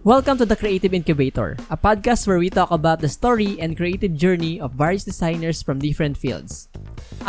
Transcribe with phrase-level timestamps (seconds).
[0.00, 4.16] Welcome to the Creative Incubator, a podcast where we talk about the story and creative
[4.16, 6.72] journey of various designers from different fields.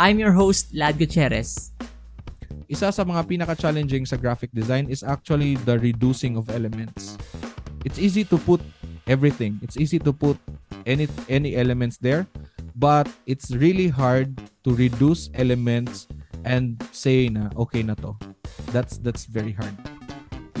[0.00, 1.76] I'm your host, Lad Gutierrez.
[2.72, 7.20] Isa sa mga pinaka-challenging sa graphic design is actually the reducing of elements.
[7.84, 8.64] It's easy to put
[9.04, 9.60] everything.
[9.60, 10.40] It's easy to put
[10.88, 12.24] any any elements there,
[12.72, 14.32] but it's really hard
[14.64, 16.08] to reduce elements
[16.48, 18.16] and say na okay na to.
[18.72, 19.91] That's that's very hard.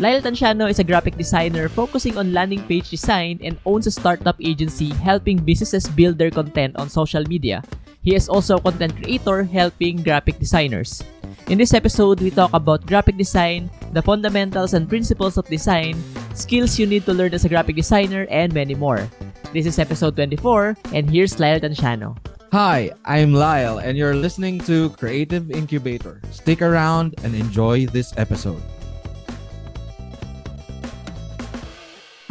[0.00, 4.36] Lyle Tanciano is a graphic designer focusing on landing page design and owns a startup
[4.40, 7.62] agency helping businesses build their content on social media.
[8.02, 11.04] He is also a content creator helping graphic designers.
[11.46, 15.94] In this episode, we talk about graphic design, the fundamentals and principles of design,
[16.34, 19.06] skills you need to learn as a graphic designer, and many more.
[19.52, 22.16] This is episode 24, and here's Lyle Tanciano.
[22.50, 26.20] Hi, I'm Lyle and you're listening to Creative Incubator.
[26.32, 28.60] Stick around and enjoy this episode.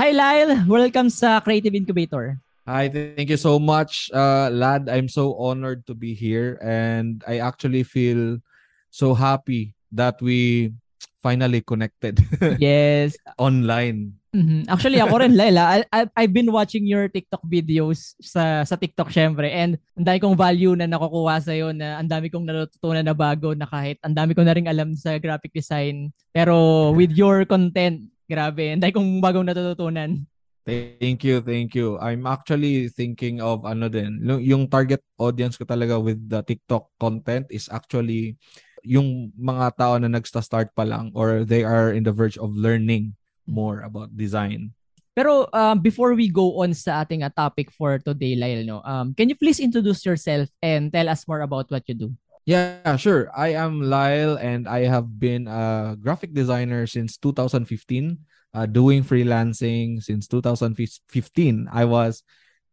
[0.01, 0.65] Hi Lyle!
[0.65, 2.41] Welcome sa Creative Incubator.
[2.65, 4.89] Hi, thank you so much, uh, lad.
[4.89, 8.41] I'm so honored to be here, and I actually feel
[8.89, 10.73] so happy that we
[11.21, 12.17] finally connected.
[12.57, 13.13] Yes.
[13.37, 14.17] online.
[14.33, 14.65] Mhm.
[14.73, 15.61] Actually, ako rin, Lyle.
[15.61, 15.69] ah.
[15.69, 20.17] I, I- I've been watching your TikTok videos sa sa TikTok syempre and ang dami
[20.17, 24.17] kong value na nakukuha sa na ang dami kong natutunan na bago na kahit ang
[24.17, 26.09] dami ko na rin alam sa graphic design.
[26.33, 30.23] Pero with your content, grabe, ang dami kong bagong natutunan.
[30.63, 31.99] Thank you, thank you.
[31.99, 37.49] I'm actually thinking of ano din, yung target audience ko talaga with the TikTok content
[37.51, 38.39] is actually
[38.85, 43.17] yung mga tao na nagsta-start pa lang or they are in the verge of learning
[43.49, 44.71] more about design.
[45.11, 49.11] Pero um, before we go on sa ating uh, topic for today, Lyle, no, um,
[49.11, 52.09] can you please introduce yourself and tell us more about what you do?
[52.45, 53.29] Yeah, sure.
[53.37, 58.17] I am Lyle and I have been a graphic designer since 2015,
[58.53, 61.69] uh, doing freelancing since 2015.
[61.71, 62.23] I was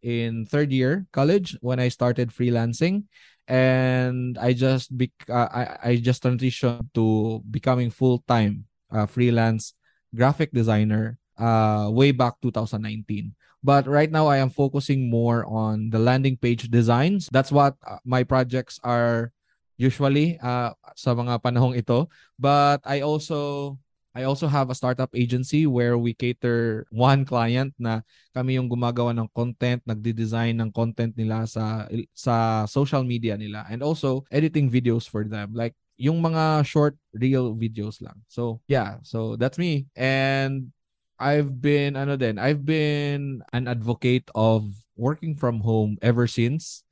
[0.03, 3.05] in third year college when I started freelancing
[3.47, 5.63] and I just bec- uh, I,
[5.93, 9.75] I just transitioned to becoming full-time uh, freelance
[10.15, 13.35] graphic designer uh, way back 2019.
[13.63, 17.29] But right now I am focusing more on the landing page designs.
[17.33, 19.33] That's what uh, my projects are
[19.79, 22.11] usually uh, sa mga panahong ito.
[22.37, 23.79] But I also
[24.19, 28.03] I also have a startup agency where we cater one client na
[28.35, 31.87] kami yung gumagawa ng content, nagde-design ng content nila sa
[32.19, 35.55] sa social media nila and also editing videos for them.
[35.55, 38.19] Like yung mga short reel videos lang.
[38.27, 39.87] So, yeah, so that's me.
[39.95, 40.75] And
[41.23, 44.67] I've been ano din, I've been an advocate of
[44.99, 46.83] working from home ever since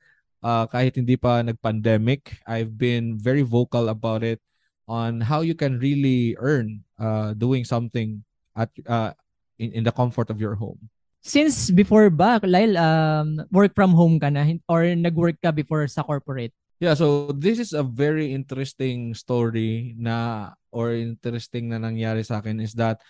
[0.43, 4.41] uh, kahit hindi pa nag-pandemic, I've been very vocal about it
[4.87, 8.23] on how you can really earn uh, doing something
[8.55, 9.11] at uh,
[9.59, 10.79] in, in the comfort of your home.
[11.21, 16.03] Since before ba, Lyle, um, work from home ka na or nag-work ka before sa
[16.05, 16.55] corporate?
[16.77, 22.61] Yeah, so this is a very interesting story na or interesting na nangyari sa akin
[22.61, 23.01] is that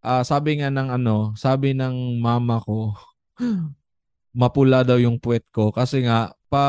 [0.00, 2.96] uh, sabi nga ng ano, sabi ng mama ko
[4.34, 6.66] mapula daw yung puwet ko kasi nga pa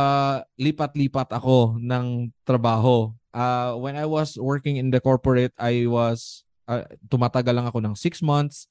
[0.58, 3.14] lipat-lipat ako ng trabaho.
[3.30, 7.94] Uh, when I was working in the corporate, I was uh, tumatagal lang ako ng
[7.94, 8.66] 6 months,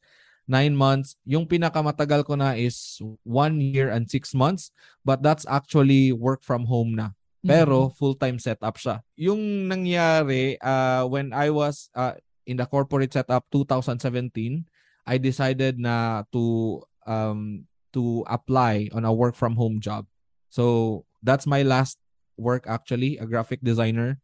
[0.51, 1.15] 9 months.
[1.23, 4.75] Yung pinakamatagal ko na is 1 year and 6 months,
[5.07, 7.15] but that's actually work from home na.
[7.45, 9.05] Pero full-time setup siya.
[9.15, 12.17] Yung nangyari uh, when I was uh,
[12.49, 14.65] in the corporate setup 2017,
[15.05, 20.09] I decided na to um to apply on a work from home job.
[20.55, 21.99] So that's my last
[22.39, 24.23] work actually, a graphic designer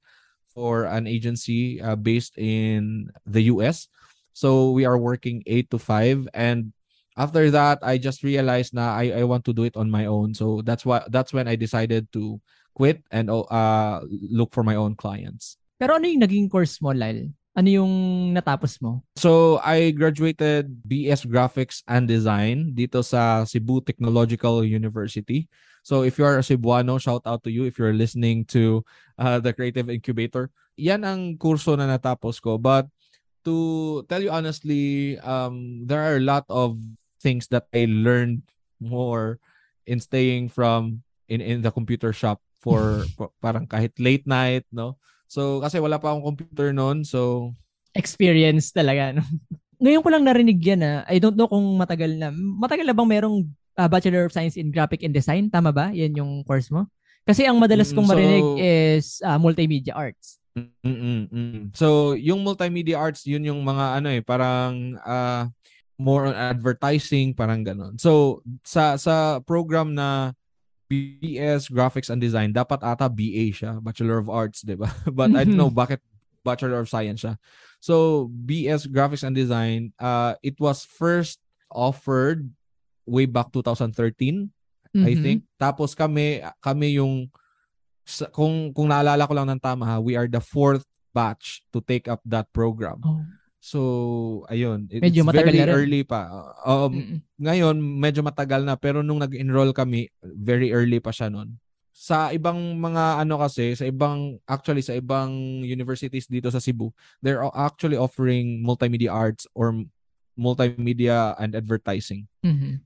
[0.55, 3.91] for an agency uh, based in the US.
[4.31, 6.71] So we are working 8 to 5 and
[7.19, 10.39] after that I just realized na I I want to do it on my own.
[10.39, 12.39] So that's why that's when I decided to
[12.79, 15.59] quit and uh look for my own clients.
[15.83, 17.35] Pero ano yung naging course mo, Lyle?
[17.59, 17.95] Ano yung
[18.31, 19.03] natapos mo?
[19.19, 25.51] So I graduated BS Graphics and Design dito sa Cebu Technological University.
[25.83, 28.87] So if you are a Cebuano, shout out to you if you're listening to
[29.19, 30.55] uh, the Creative Incubator.
[30.79, 32.55] Yan ang kurso na natapos ko.
[32.55, 32.87] But
[33.45, 36.79] to tell you honestly, um, there are a lot of
[37.19, 38.47] things that I learned
[38.79, 39.43] more
[39.91, 45.01] in staying from in in the computer shop for pa- parang kahit late night, no?
[45.31, 47.55] So kasi wala pa akong computer noon, so
[47.95, 49.15] Experience talaga.
[49.15, 49.23] No?
[49.83, 52.31] Ngayon ko lang narinig yan na, I don't know kung matagal na.
[52.35, 55.49] Matagal na bang merong ah, Bachelor of Science in Graphic and Design?
[55.49, 55.89] Tama ba?
[55.91, 56.87] Yan yung course mo?
[57.25, 60.39] Kasi ang madalas Mm, kong so- marinig is ah, multimedia arts.
[60.85, 61.63] Mm-mm, mm.
[61.73, 65.47] So, yung multimedia arts, yun yung mga ano eh, parang ah,
[65.97, 67.97] more on advertising, parang ganon.
[67.97, 70.35] So, sa sa program na
[70.91, 74.91] BS Graphics and Design, dapat ata BA siya, Bachelor of Arts, 'di ba?
[75.19, 76.03] But I don't know bakit
[76.43, 77.39] Bachelor of Science siya.
[77.79, 81.39] So, BS Graphics and Design, uh it was first
[81.71, 82.51] offered
[83.07, 85.07] way back 2013, mm-hmm.
[85.07, 85.47] I think.
[85.55, 87.31] Tapos kami kami yung
[88.35, 90.83] kung kung naalala ko lang ng tama ha, we are the fourth
[91.15, 92.99] batch to take up that program.
[93.07, 93.23] Oh.
[93.61, 94.89] So, ayun.
[94.89, 95.77] It's medyo matagal very na rin.
[95.77, 96.21] early pa.
[96.65, 97.19] Um, Mm-mm.
[97.37, 98.75] ngayon, medyo matagal na.
[98.81, 101.61] Pero nung nag-enroll kami, very early pa siya noon.
[101.93, 106.89] Sa ibang mga ano kasi, sa ibang, actually sa ibang universities dito sa Cebu,
[107.21, 109.77] they're actually offering multimedia arts or
[110.41, 112.25] multimedia and advertising.
[112.41, 112.81] Mm-hmm.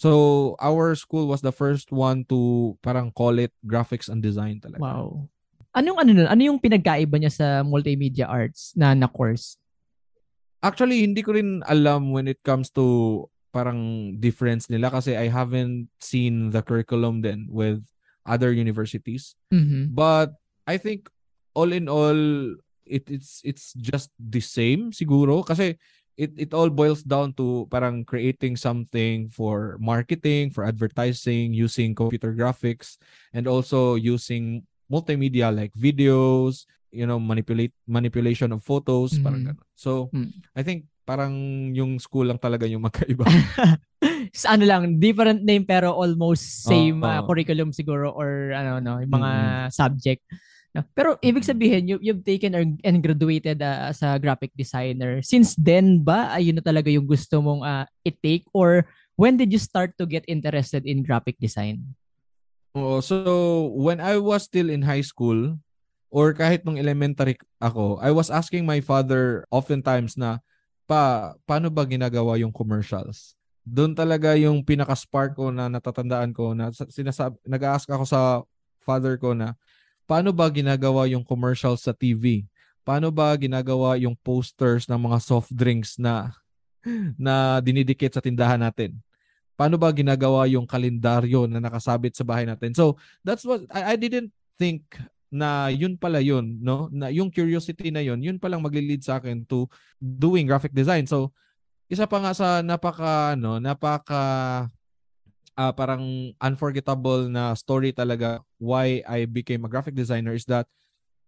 [0.00, 4.80] So, our school was the first one to parang call it graphics and design talaga.
[4.80, 5.28] Wow.
[5.76, 6.28] Anong ano nun?
[6.28, 9.59] Ano yung pinagkaiba niya sa multimedia arts na na course?
[10.60, 15.90] Actually, hindi ko rin alam when it comes to parang difference nila kasi I haven't
[15.98, 17.82] seen the curriculum then with
[18.26, 19.34] other universities.
[19.50, 19.96] Mm-hmm.
[19.96, 20.36] But
[20.66, 21.10] I think
[21.54, 22.14] all in all
[22.86, 25.78] it it's it's just the same siguro kasi
[26.14, 32.36] it it all boils down to parang creating something for marketing, for advertising, using computer
[32.36, 33.00] graphics
[33.32, 39.24] and also using multimedia like videos, you know manipulate manipulation of photos mm-hmm.
[39.24, 39.66] parang ganun.
[39.74, 40.30] So mm-hmm.
[40.54, 41.34] I think parang
[41.74, 43.26] yung school lang talaga yung magkaiba.
[44.34, 49.02] sa ano lang different name pero almost same uh, uh, curriculum siguro or ano no
[49.02, 49.70] yung mga mm-hmm.
[49.74, 50.22] subject.
[50.70, 50.86] No?
[50.94, 55.18] Pero ibig sabihin you you've taken or, and graduated uh, as a graphic designer.
[55.18, 58.86] Since then ba ayun na talaga yung gusto mong uh, i-take or
[59.18, 61.82] when did you start to get interested in graphic design?
[62.70, 65.58] Oh, so when I was still in high school,
[66.10, 70.42] or kahit nung elementary ako, I was asking my father oftentimes na,
[70.90, 73.38] pa, paano ba ginagawa yung commercials?
[73.62, 78.20] Doon talaga yung pinaka-spark ko na natatandaan ko na sinasab nag-ask ako sa
[78.82, 79.54] father ko na,
[80.10, 82.42] paano ba ginagawa yung commercials sa TV?
[82.82, 86.34] Paano ba ginagawa yung posters ng mga soft drinks na
[87.14, 88.98] na dinidikit sa tindahan natin?
[89.54, 92.74] Paano ba ginagawa yung kalendaryo na nakasabit sa bahay natin?
[92.74, 94.88] So, that's what I, I didn't think
[95.30, 96.90] na yun pala yun, no?
[96.90, 101.06] Na yung curiosity na yun, yun palang magli-lead sa akin to doing graphic design.
[101.06, 101.30] So,
[101.86, 104.22] isa pa nga sa napaka ano, napaka
[105.54, 110.66] uh, parang unforgettable na story talaga why I became a graphic designer is that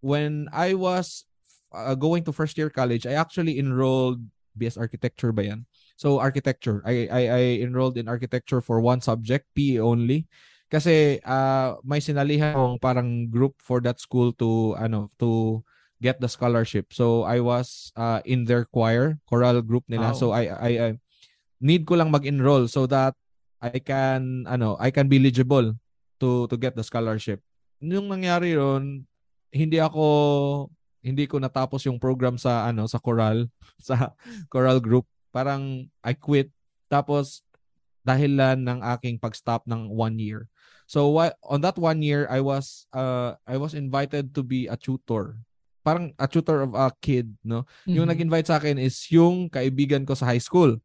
[0.02, 1.24] when I was
[1.70, 4.22] uh, going to first year college, I actually enrolled
[4.58, 5.64] BS architecture ba yan?
[5.96, 6.82] So architecture.
[6.84, 10.28] I I I enrolled in architecture for one subject, PE only.
[10.72, 15.60] Kasi uh, may sinalihan akong parang group for that school to ano to
[16.00, 16.96] get the scholarship.
[16.96, 20.16] So I was uh, in their choir, choral group nila.
[20.16, 20.18] Wow.
[20.18, 20.88] So I, I I
[21.60, 23.12] need ko lang mag-enroll so that
[23.60, 25.76] I can ano, I can be eligible
[26.24, 27.44] to to get the scholarship.
[27.76, 29.04] Nung nangyari ron,
[29.52, 30.72] hindi ako
[31.04, 33.46] hindi ko natapos yung program sa ano sa choral
[33.92, 34.16] sa
[34.48, 35.04] choral group.
[35.30, 36.48] Parang I quit.
[36.88, 37.44] Tapos
[38.02, 40.50] dahilan ng aking pag-stop ng one year.
[40.92, 44.76] So what on that one year I was uh I was invited to be a
[44.76, 45.40] tutor.
[45.80, 47.64] Parang a tutor of a kid, no?
[47.88, 47.96] Mm-hmm.
[47.96, 50.76] Yung nag-invite sa akin is yung kaibigan ko sa high school.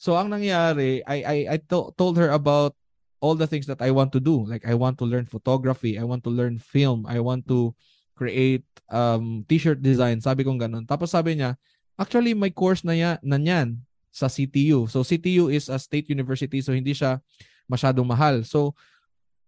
[0.00, 2.72] So ang nangyari, I I I to- told her about
[3.20, 4.48] all the things that I want to do.
[4.48, 7.76] Like I want to learn photography, I want to learn film, I want to
[8.16, 10.24] create um t-shirt design.
[10.24, 10.88] Sabi kong ganun.
[10.88, 11.52] Tapos sabi niya,
[12.00, 13.76] actually may course na yan, na yan
[14.08, 14.88] sa CTU.
[14.88, 17.20] So CTU is a state university so hindi siya
[17.68, 18.40] masyadong mahal.
[18.48, 18.72] So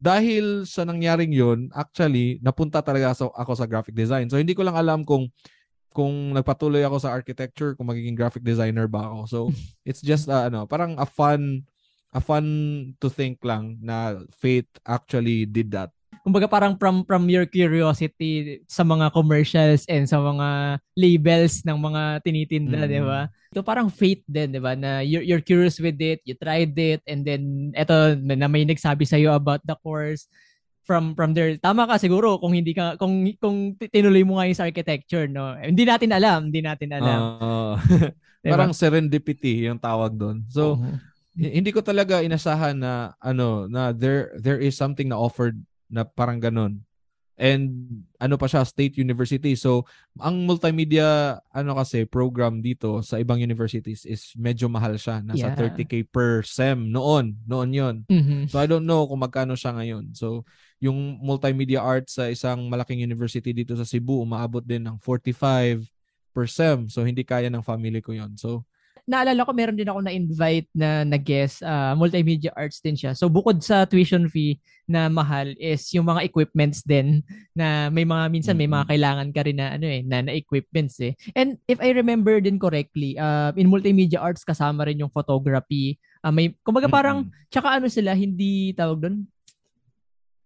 [0.00, 4.32] dahil sa nangyaring yun, actually, napunta talaga so, ako sa graphic design.
[4.32, 5.28] So, hindi ko lang alam kung
[5.90, 9.20] kung nagpatuloy ako sa architecture, kung magiging graphic designer ba ako.
[9.28, 9.38] So,
[9.88, 11.68] it's just, uh, ano, parang a fun,
[12.16, 12.46] a fun
[12.98, 18.84] to think lang na fate actually did that kumbaga parang from from your curiosity sa
[18.84, 22.88] mga commercials and sa mga labels ng mga tinitinda, mm.
[22.88, 23.20] 'di ba?
[23.50, 24.76] Ito parang fate din, 'di ba?
[24.76, 28.68] Na you're, you're curious with it, you tried it and then eto na, na may
[28.68, 30.28] nagsabi sa iyo about the course
[30.84, 31.54] from from there.
[31.56, 35.54] Tama ka siguro kung hindi ka kung kung tinuloy mo ngayon sa architecture, no.
[35.56, 37.20] Hindi natin alam, hindi natin alam.
[37.38, 37.74] Uh,
[38.42, 38.58] diba?
[38.58, 40.44] Parang serendipity yung tawag doon.
[40.50, 40.98] So uh-huh.
[41.38, 45.56] hindi ko talaga inasahan na ano na there there is something na offered
[45.90, 46.80] na parang ganun.
[47.40, 47.72] And
[48.20, 49.56] ano pa siya, state university.
[49.56, 49.88] So,
[50.20, 55.24] ang multimedia ano kasi program dito sa ibang universities is medyo mahal siya.
[55.24, 55.56] Nasa yeah.
[55.56, 57.40] 30k per sem noon.
[57.48, 57.96] Noon 'yon.
[58.12, 58.52] Mm-hmm.
[58.52, 60.12] So, I don't know kung magkano siya ngayon.
[60.12, 60.44] So,
[60.84, 65.88] yung multimedia arts sa isang malaking university dito sa Cebu, umaabot din ng 45
[66.36, 66.92] per sem.
[66.92, 68.36] So, hindi kaya ng family ko 'yon.
[68.36, 68.68] So,
[69.10, 73.18] naalala ko meron din ako na-invite na na-guest, uh, multimedia arts din siya.
[73.18, 78.30] So bukod sa tuition fee na mahal is yung mga equipments din na may mga
[78.30, 81.18] minsan may mga kailangan ka rin na ano eh na, na equipments eh.
[81.34, 85.98] And if I remember din correctly, uh, in multimedia arts kasama rin yung photography.
[86.22, 87.50] Uh, may kumbaga parang mm-hmm.
[87.50, 89.16] tsaka ano sila hindi tawag doon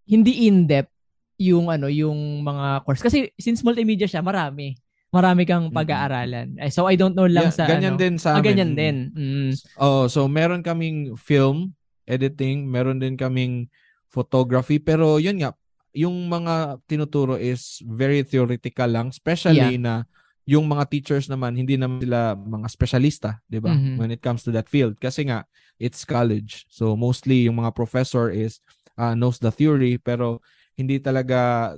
[0.09, 0.92] hindi in-depth
[1.40, 4.78] yung ano yung mga course kasi since multimedia siya marami
[5.14, 6.59] marami kang pag-aaralan.
[6.59, 6.75] Mm-hmm.
[6.75, 8.02] So I don't know lang yeah, sa ganyan ano.
[8.02, 8.38] din sa amin.
[8.42, 8.97] Ah, ganyan din.
[9.14, 9.50] Mm.
[9.78, 11.71] Oh, so meron kaming film
[12.02, 13.71] editing, meron din kaming
[14.11, 15.54] photography pero yun nga
[15.94, 19.83] yung mga tinuturo is very theoretical lang especially yeah.
[19.83, 19.94] na
[20.44, 23.73] yung mga teachers naman hindi naman sila mga specialista, 'di ba?
[23.73, 23.97] Mm-hmm.
[23.97, 25.47] When it comes to that field kasi nga
[25.78, 26.66] it's college.
[26.68, 28.59] So mostly yung mga professor is
[28.99, 30.42] uh, knows the theory pero
[30.75, 31.73] hindi talaga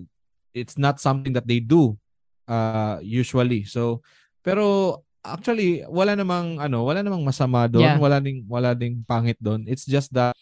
[0.57, 2.01] it's not something that they do
[2.47, 3.67] uh, usually.
[3.67, 4.01] So,
[4.41, 7.99] pero actually wala namang ano, wala namang masama doon, yeah.
[7.99, 9.67] wala ding wala ding pangit doon.
[9.67, 10.35] It's just that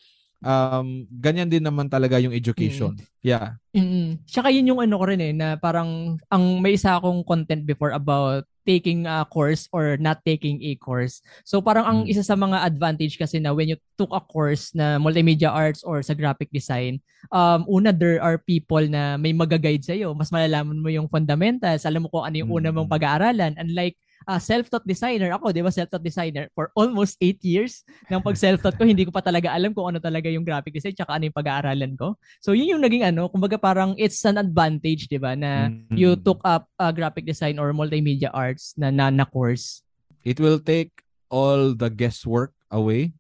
[0.44, 3.00] um ganyan din naman talaga yung education.
[3.00, 3.04] Mm.
[3.24, 3.56] Yeah.
[3.72, 4.20] Mm.
[4.28, 7.96] Tsaka yun yung ano ko rin eh na parang ang may isa akong content before
[7.96, 11.20] about taking a course or not taking a course.
[11.44, 12.10] So parang ang mm.
[12.10, 16.02] isa sa mga advantage kasi na when you took a course na multimedia arts or
[16.02, 17.00] sa graphic design,
[17.32, 20.12] um, una there are people na may magaguide sa iyo.
[20.12, 22.94] Mas malalaman mo yung fundamentals, alam mo kung ano yung una mong mm.
[22.96, 23.52] pag-aaralan.
[23.60, 25.32] Unlike uh, self-taught designer.
[25.36, 27.84] Ako, di ba, self-taught designer for almost 8 years.
[28.08, 30.96] Nang pag self-taught ko, hindi ko pa talaga alam kung ano talaga yung graphic design
[30.96, 32.16] tsaka ano yung pag-aaralan ko.
[32.40, 35.96] So, yun yung naging ano, kumbaga parang it's an advantage, di ba, na mm-hmm.
[35.96, 39.84] you took up uh, graphic design or multimedia arts na, na, na course.
[40.24, 43.12] It will take all the guesswork away.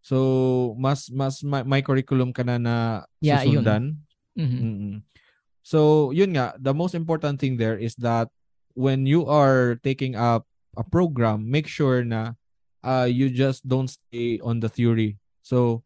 [0.00, 4.00] So, mas mas my, my curriculum ka na na yeah, susundan.
[4.32, 4.40] Yun.
[4.40, 4.60] Mm-hmm.
[4.62, 4.96] Mm-hmm.
[5.68, 8.32] So, yun nga, the most important thing there is that
[8.78, 10.46] when you are taking up
[10.78, 12.38] a program, make sure na
[12.86, 15.18] uh, you just don't stay on the theory.
[15.42, 15.82] So,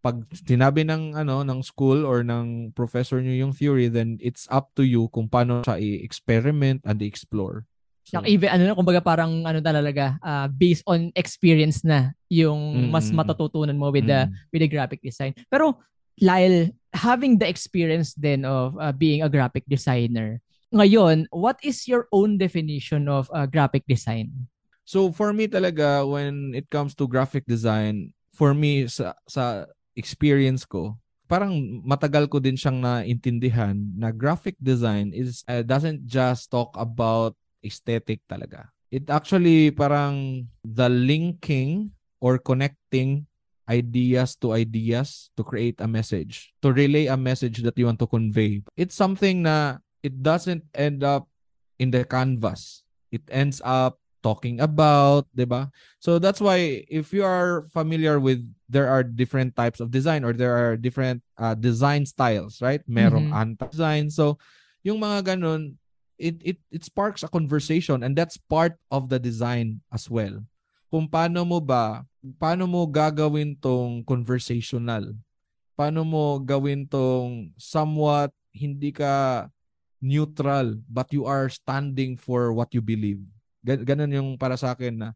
[0.00, 4.72] pag sinabi ng ano ng school or ng professor niyo yung theory, then it's up
[4.80, 7.68] to you kung paano siya i-experiment and i-explore.
[8.08, 13.12] So, even ano na kumbaga parang ano talaga uh, based on experience na yung mas
[13.12, 14.32] matututunan mo with mm-hmm.
[14.32, 15.36] the with the graphic design.
[15.52, 15.76] Pero
[16.18, 20.40] Lyle, having the experience then of uh, being a graphic designer,
[20.70, 24.30] ngayon, what is your own definition of uh, graphic design?
[24.86, 30.66] So for me talaga when it comes to graphic design, for me sa sa experience
[30.66, 30.98] ko,
[31.30, 37.38] parang matagal ko din siyang naintindihan na graphic design is uh, doesn't just talk about
[37.62, 38.66] aesthetic talaga.
[38.90, 43.30] It actually parang the linking or connecting
[43.70, 48.10] ideas to ideas to create a message, to relay a message that you want to
[48.10, 48.66] convey.
[48.74, 51.28] It's something na it doesn't end up
[51.78, 52.84] in the canvas.
[53.10, 55.72] It ends up talking about, 'di ba?
[55.98, 60.36] So that's why if you are familiar with there are different types of design or
[60.36, 62.84] there are different uh, design styles, right?
[62.86, 63.42] Merong mm-hmm.
[63.56, 64.12] anti-design.
[64.12, 64.38] So
[64.84, 65.80] yung mga ganun,
[66.20, 70.44] it it it sparks a conversation and that's part of the design as well.
[70.92, 72.04] Kung paano mo ba,
[72.36, 75.16] paano mo gagawin tong conversational?
[75.74, 79.46] Paano mo gawin tong somewhat hindi ka
[80.00, 83.20] neutral but you are standing for what you believe.
[83.64, 85.08] Ganun yung para sa akin na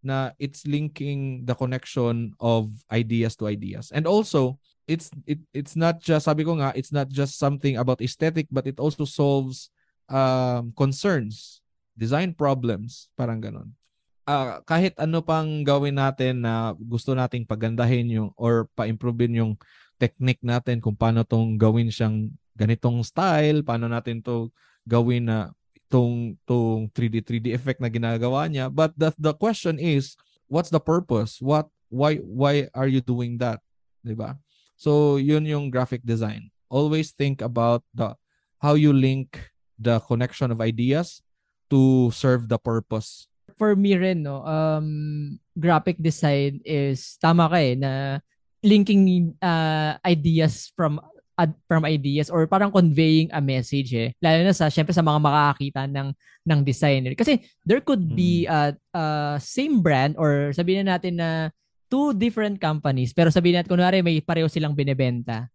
[0.00, 3.92] na it's linking the connection of ideas to ideas.
[3.92, 4.56] And also,
[4.88, 8.64] it's it it's not just sabi ko nga, it's not just something about aesthetic but
[8.64, 9.68] it also solves
[10.08, 11.60] um concerns,
[11.94, 13.76] design problems, parang ganun.
[14.24, 19.52] Uh, kahit ano pang gawin natin na gusto nating pagandahin yung or pa-improvein yung
[19.98, 22.30] technique natin kung paano tong gawin siyang
[22.60, 24.52] ganitong style, paano natin to
[24.84, 25.48] gawin na
[25.88, 28.68] tong tong 3D 3D effect na ginagawa niya.
[28.68, 31.40] But the the question is, what's the purpose?
[31.40, 33.64] What why why are you doing that?
[34.04, 34.36] 'Di ba?
[34.80, 36.48] So, yun yung graphic design.
[36.72, 38.16] Always think about the
[38.64, 39.36] how you link
[39.76, 41.20] the connection of ideas
[41.68, 43.28] to serve the purpose.
[43.60, 48.24] For me rin, no, um, graphic design is, tama ka eh, na
[48.64, 50.96] linking uh, ideas from
[51.40, 54.12] ad, from ideas or parang conveying a message eh.
[54.20, 56.12] Lalo na sa syempre sa mga makakakita ng
[56.44, 57.16] ng designer.
[57.16, 61.48] Kasi there could be a uh, uh, same brand or sabihin na natin na
[61.90, 65.48] two different companies pero sabihin natin kunwari may pareho silang binebenta.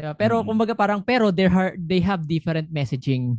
[0.00, 0.16] Diba?
[0.16, 0.48] Pero mm-hmm.
[0.48, 3.36] kumbaga parang pero they are they have different messaging.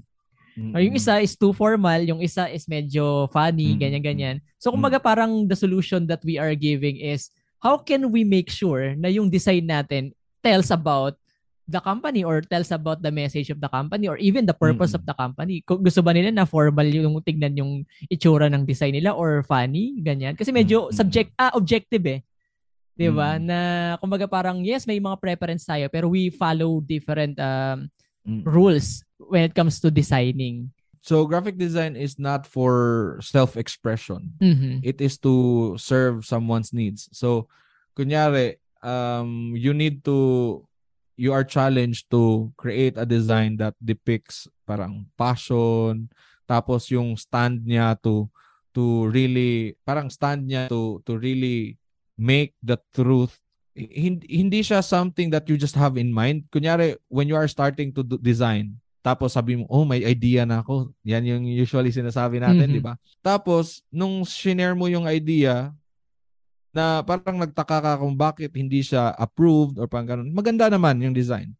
[0.54, 0.78] Mm-hmm.
[0.78, 3.82] Yung isa is too formal, yung isa is medyo funny, mm-hmm.
[3.82, 4.38] ganyan-ganyan.
[4.62, 8.94] So kumbaga parang the solution that we are giving is how can we make sure
[8.98, 11.18] na yung design natin tells about
[11.72, 15.00] the company or tells about the message of the company or even the purpose Mm-mm.
[15.02, 15.64] of the company.
[15.64, 19.96] Kung gusto ba nila na formal yung tignan yung itsura ng design nila or funny,
[20.04, 20.36] ganyan.
[20.36, 20.96] Kasi medyo Mm-mm.
[20.96, 22.20] subject ah objective eh.
[23.00, 23.40] 'Di ba?
[23.40, 23.44] Mm.
[23.48, 23.60] Na
[24.04, 27.88] kumbaga parang yes, may mga preference tayo pero we follow different um,
[28.22, 28.46] Mm.
[28.46, 30.70] rules when it comes to designing.
[31.02, 34.38] So graphic design is not for self-expression.
[34.38, 34.86] Mhm.
[34.86, 37.10] It is to serve someone's needs.
[37.18, 37.50] So
[37.98, 40.62] kunyari, um you need to
[41.22, 46.10] you are challenged to create a design that depicts parang passion
[46.50, 48.26] tapos yung stand niya to
[48.74, 51.78] to really parang stand niya to to really
[52.18, 53.38] make the truth.
[53.72, 56.44] Hindi, hindi siya something that you just have in mind.
[56.52, 60.62] Kunyari when you are starting to do design tapos sabi mo oh may idea na
[60.62, 60.94] ako.
[61.02, 62.76] Yan yung usually sinasabi natin Mhm.
[62.78, 62.94] di ba?
[63.22, 65.74] Tapos nung share mo yung idea
[66.72, 70.32] na parang nagtaka ka kung bakit hindi siya approved or parang ganun.
[70.32, 71.52] Maganda naman yung design.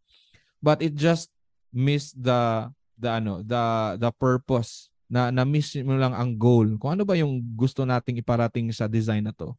[0.64, 1.32] But it just
[1.72, 6.80] missed the the ano, the the purpose na na miss mo lang ang goal.
[6.80, 9.52] Kung ano ba yung gusto nating iparating sa design na to.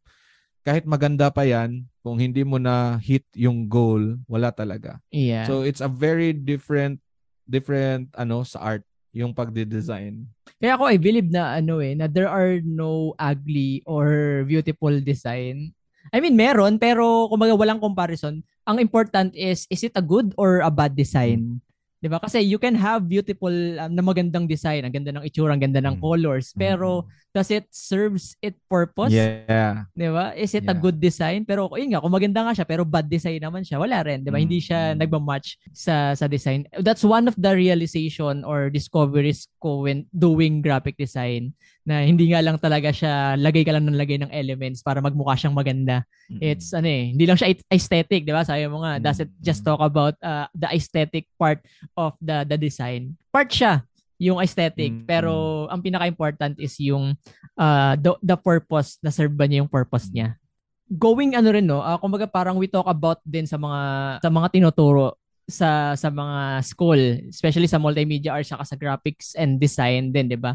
[0.62, 5.02] Kahit maganda pa yan, kung hindi mo na hit yung goal, wala talaga.
[5.10, 5.42] Yeah.
[5.44, 7.02] So it's a very different
[7.50, 10.24] different ano sa art yung pagde-design.
[10.56, 15.70] Kaya ako I believe na ano eh, na there are no ugly or beautiful design.
[16.10, 18.42] I mean, meron, pero kumbaga walang comparison.
[18.66, 21.60] Ang important is, is it a good or a bad design?
[22.02, 22.18] 'Di ba?
[22.18, 25.78] Kasi you can have beautiful um, na magandang design, ang ganda ng itsura, ang ganda
[25.78, 26.02] ng Mm.
[26.02, 29.08] colors, pero does it serves it purpose?
[29.10, 29.88] Yeah.
[29.96, 30.36] 'Di ba?
[30.36, 30.80] Is it a Yeah.
[30.80, 31.48] good design?
[31.48, 34.28] Pero yun nga, kung maganda nga siya pero bad design naman siya, wala rin, 'di
[34.28, 34.36] ba?
[34.36, 35.00] Hindi siya Mm.
[35.00, 36.68] nagma-match sa sa design.
[36.78, 42.44] That's one of the realization or discoveries ko when doing graphic design na hindi nga
[42.44, 46.06] lang talaga siya lagay ka lang ng lagay ng elements para magmukha siyang maganda.
[46.38, 48.44] It's ano eh, hindi lang siya it- aesthetic, 'di ba?
[48.46, 49.72] Sabi mo nga, does it just Mm.
[49.72, 51.64] talk about uh, the aesthetic part
[51.96, 53.16] of the the design?
[53.32, 53.82] Part siya
[54.22, 55.06] yung aesthetic, Mm.
[55.06, 57.18] pero ang pinaka-important is yung
[57.58, 60.38] uh, the, the purpose, na serve ba niya yung purpose niya.
[60.86, 63.80] Going ano rin no, uh, kumbaga parang we talk about din sa mga
[64.22, 67.00] sa mga tinuturo sa sa mga school,
[67.32, 70.54] especially sa multimedia arts saka sa graphics and design din, 'di ba?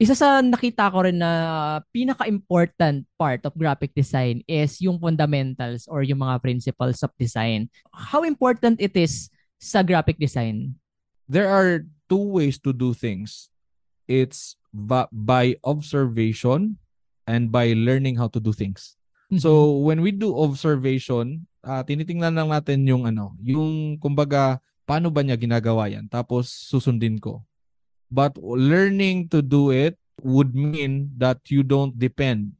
[0.00, 1.32] Isa sa nakita ko rin na
[1.92, 7.68] pinaka-important part of graphic design is yung fundamentals or yung mga principles of design.
[7.92, 9.28] How important it is
[9.60, 10.80] sa graphic design?
[11.30, 13.46] there are two ways to do things.
[14.10, 16.82] It's by observation
[17.30, 18.98] and by learning how to do things.
[19.30, 19.38] Mm-hmm.
[19.38, 25.22] So when we do observation, ah, tinitingnan lang natin yung ano, yung kumbaga paano ba
[25.22, 27.46] niya ginagawa yan tapos susundin ko.
[28.10, 29.94] But learning to do it
[30.26, 32.58] would mean that you don't depend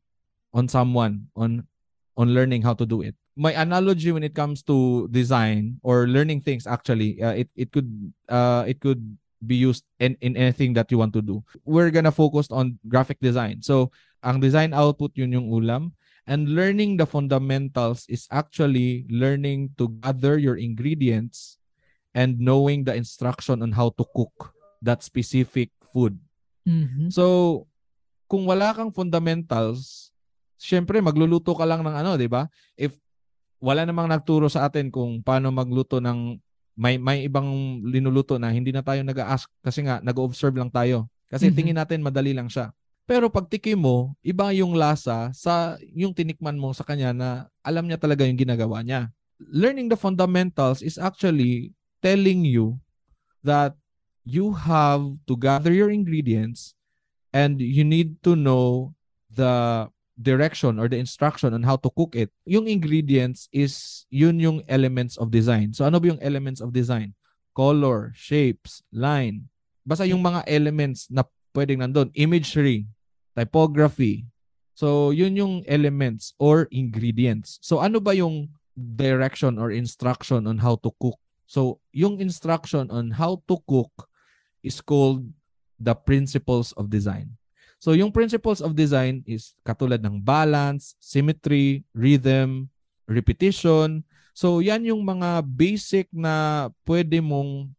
[0.54, 1.66] on someone on
[2.14, 3.18] on learning how to do it.
[3.34, 7.90] My analogy when it comes to design or learning things actually uh, it it could
[8.30, 9.02] uh, it could
[9.40, 11.42] be used in, in anything that you want to do.
[11.64, 13.62] We're gonna focus on graphic design.
[13.64, 15.96] So ang design output yun yung ulam
[16.28, 21.56] and learning the fundamentals is actually learning to gather your ingredients
[22.14, 26.18] and knowing the instruction on how to cook that specific food.
[26.66, 27.10] Mhm.
[27.12, 27.66] So,
[28.30, 30.10] kung wala kang fundamentals,
[30.60, 32.46] syempre magluluto ka lang ng ano, 'di ba?
[32.78, 32.94] If
[33.60, 36.40] wala namang nagturo sa atin kung paano magluto ng
[36.80, 37.44] may may ibang
[37.84, 41.12] linuluto na hindi na tayo nag-ask kasi nga nag-observe lang tayo.
[41.28, 41.54] Kasi Mhm.
[41.54, 42.72] tingin natin madali lang siya.
[43.04, 47.28] Pero pag tikim mo, iba yung lasa sa yung tinikman mo sa kanya na
[47.60, 49.12] alam niya talaga yung ginagawa niya.
[49.36, 52.80] Learning the fundamentals is actually telling you
[53.44, 53.76] that
[54.24, 56.72] you have to gather your ingredients
[57.36, 58.96] and you need to know
[59.28, 59.84] the
[60.20, 62.28] direction or the instruction on how to cook it.
[62.44, 65.72] Yung ingredients is yun yung elements of design.
[65.72, 67.16] So ano ba yung elements of design?
[67.56, 69.48] Color, shapes, line.
[69.82, 71.24] Basta yung mga elements na
[71.56, 72.12] pwedeng nandun.
[72.14, 72.86] Imagery,
[73.34, 74.28] typography.
[74.76, 77.58] So yun yung elements or ingredients.
[77.64, 81.16] So ano ba yung direction or instruction on how to cook?
[81.48, 83.92] So yung instruction on how to cook
[84.62, 85.24] is called
[85.80, 87.39] the principles of design.
[87.80, 92.68] So yung principles of design is katulad ng balance, symmetry, rhythm,
[93.08, 94.04] repetition.
[94.36, 97.72] So yan yung mga basic na pwede mong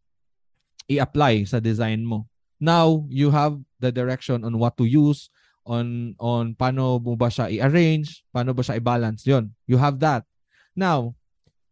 [0.90, 2.26] i-apply sa design mo.
[2.58, 5.30] Now, you have the direction on what to use,
[5.66, 9.54] on on paano mo ba siya i-arrange, paano ba siya i-balance 'yon.
[9.70, 10.26] You have that.
[10.74, 11.14] Now,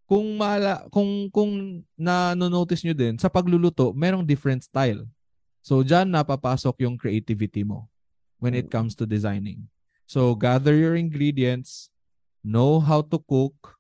[0.06, 5.06] kung mala, kung kung na-notice nyo din sa pagluluto, merong different style.
[5.66, 7.90] So diyan napapasok yung creativity mo
[8.40, 9.68] when it comes to designing.
[10.08, 11.92] So gather your ingredients,
[12.44, 13.78] know how to cook,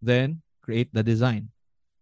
[0.00, 1.50] then create the design.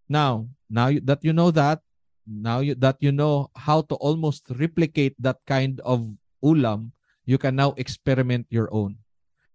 [0.09, 1.81] Now, now that you know that,
[2.25, 6.07] now you, that you know how to almost replicate that kind of
[6.45, 6.93] ulam,
[7.25, 9.01] you can now experiment your own.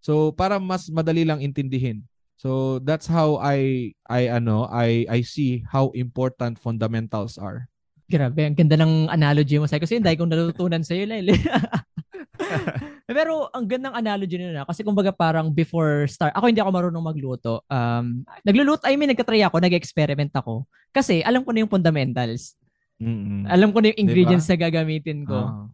[0.02, 2.02] So para mas madali lang intindihin.
[2.40, 7.68] So that's how I I ano I I see how important fundamentals are.
[8.10, 11.36] Grabe, ang ganda ng analogy mo sa kasi hindi kong natutunan sa iyo, Lele.
[13.10, 17.62] Pero ang gandang analogy nila kasi kumbaga parang before start, ako hindi ako marunong magluto.
[17.66, 20.66] Um, nagluluto, I mean, nagka-try ako, nag-experiment ako.
[20.90, 22.54] Kasi alam ko na yung fundamentals.
[23.00, 23.48] Mm-mm.
[23.48, 24.60] Alam ko na yung ingredients diba?
[24.60, 25.38] na gagamitin ko.
[25.40, 25.66] Uh,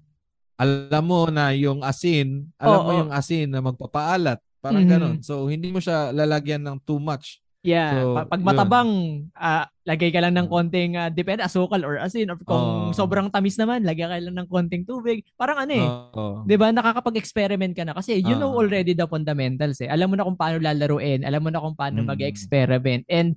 [0.56, 2.98] alam mo na yung asin, alam oh, mo oh.
[3.04, 4.40] yung asin na magpapaalat.
[4.64, 4.94] Parang mm-hmm.
[4.96, 5.16] ganun.
[5.20, 7.44] So, hindi mo siya lalagyan ng too much.
[7.66, 8.90] Yeah, so, pag matabang,
[9.34, 12.30] uh, lagay ka lang ng konting, uh, depende, asukal or asin.
[12.30, 12.94] Or kung oh.
[12.94, 15.26] sobrang tamis naman, lagay ka lang ng konting tubig.
[15.34, 17.98] Parang ano eh, oh, di ba, nakakapag-experiment ka na.
[17.98, 18.40] Kasi you oh.
[18.40, 19.90] know already the fundamentals eh.
[19.90, 22.08] Alam mo na kung paano lalaruin, alam mo na kung paano mm.
[22.14, 23.02] mag-experiment.
[23.10, 23.34] And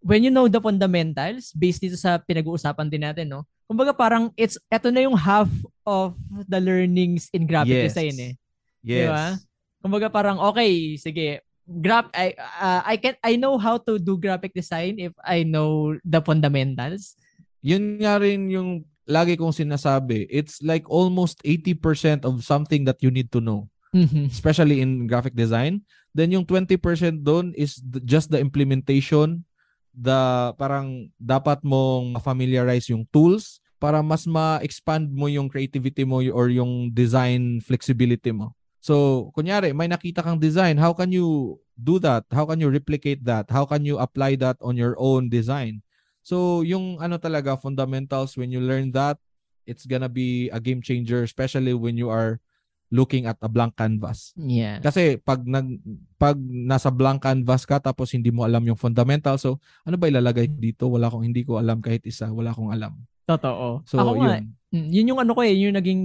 [0.00, 3.44] when you know the fundamentals, based dito sa pinag-uusapan din natin, no?
[3.68, 5.52] Kumbaga parang it's, eto na yung half
[5.84, 6.16] of
[6.48, 7.92] the learnings in graphic yes.
[7.92, 8.32] design eh.
[8.80, 9.04] Yes.
[9.04, 9.24] Di ba?
[9.84, 14.54] Kumbaga parang okay, sige, graph I uh, I can I know how to do graphic
[14.54, 17.18] design if I know the fundamentals.
[17.66, 20.26] Yun nga rin yung lagi kong sinasabi.
[20.30, 23.70] It's like almost 80% of something that you need to know.
[23.94, 24.30] Mm-hmm.
[24.30, 25.82] Especially in graphic design.
[26.14, 26.78] Then yung 20%
[27.22, 29.46] doon is just the implementation,
[29.94, 36.48] the parang dapat mong familiarize yung tools para mas ma-expand mo yung creativity mo or
[36.48, 38.56] yung design flexibility mo.
[38.86, 40.78] So, kunyari, may nakita kang design.
[40.78, 42.22] How can you do that?
[42.30, 43.50] How can you replicate that?
[43.50, 45.82] How can you apply that on your own design?
[46.22, 49.18] So, yung ano talaga, fundamentals, when you learn that,
[49.66, 52.38] it's gonna be a game changer, especially when you are
[52.94, 54.30] looking at a blank canvas.
[54.38, 54.78] Yeah.
[54.78, 55.82] Kasi pag nag
[56.14, 60.46] pag nasa blank canvas ka tapos hindi mo alam yung fundamental, so ano ba ilalagay
[60.46, 60.86] dito?
[60.86, 62.94] Wala akong hindi ko alam kahit isa, wala akong alam.
[63.26, 63.82] Totoo.
[63.82, 64.30] So, Ako yun.
[64.30, 64.38] Nga,
[64.78, 66.02] mm, yun yung ano ko eh, yung naging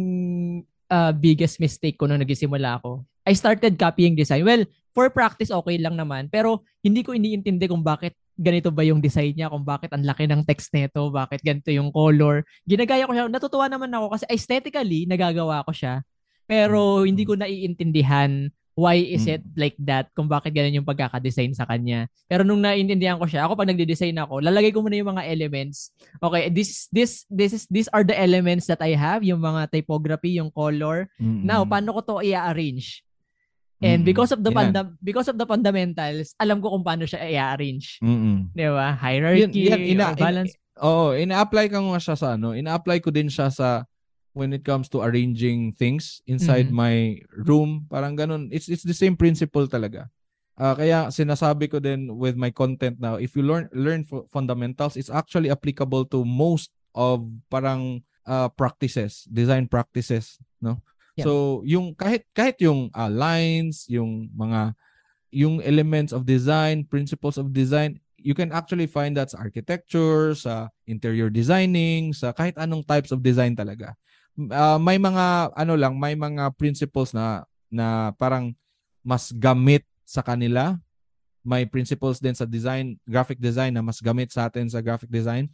[0.92, 3.08] uh, biggest mistake ko nung nagsimula ako.
[3.24, 4.44] I started copying design.
[4.44, 9.00] Well, for practice okay lang naman, pero hindi ko iniintindi kung bakit ganito ba yung
[9.00, 12.44] design niya, kung bakit ang laki ng text nito, bakit ganito yung color.
[12.66, 13.30] Ginagaya ko siya.
[13.30, 16.02] Natutuwa naman ako kasi aesthetically nagagawa ko siya.
[16.50, 19.56] Pero hindi ko naiintindihan why is it hmm.
[19.60, 22.08] like that kung bakit ganun yung pagkaka-design sa kanya.
[22.32, 25.92] Pero nung naiintindihan ko siya, ako pag nagde-design ako, lalagay ko muna yung mga elements.
[26.24, 30.40] Okay, this this this is these are the elements that I have, yung mga typography,
[30.40, 31.12] yung color.
[31.20, 31.44] Mm-hmm.
[31.44, 33.04] Now, paano ko to i-arrange?
[33.82, 34.58] And because of the yeah.
[34.62, 37.98] funda- because of the fundamentals, alam ko kung paano siya i-arrange.
[38.06, 38.54] Mm-hmm.
[38.54, 38.94] 'Di ba?
[38.94, 40.54] Hierarchy, yan, yan, ina- balance.
[40.54, 43.90] In, oo, ina-apply ko nga siya sa ano, ina-apply ko din siya sa
[44.34, 46.84] when it comes to arranging things inside mm-hmm.
[46.84, 46.96] my
[47.36, 47.88] room.
[47.92, 48.48] Parang ganun.
[48.52, 50.08] It's it's the same principle talaga.
[50.56, 55.12] Uh, kaya sinasabi ko din with my content now, if you learn learn fundamentals, it's
[55.12, 60.80] actually applicable to most of parang uh, practices, design practices, no?
[61.20, 61.28] Yeah.
[61.28, 64.76] So, yung kahit kahit yung uh, lines, yung mga
[65.32, 70.70] yung elements of design, principles of design, you can actually find that sa architecture, sa
[70.88, 73.96] interior designing, sa kahit anong types of design talaga
[74.38, 78.52] uh, may mga ano lang, may mga principles na na parang
[79.02, 80.78] mas gamit sa kanila.
[81.42, 85.50] May principles din sa design, graphic design na mas gamit sa atin sa graphic design.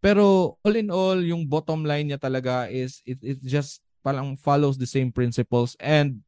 [0.00, 4.78] Pero all in all, yung bottom line niya talaga is it, it just parang follows
[4.78, 6.22] the same principles and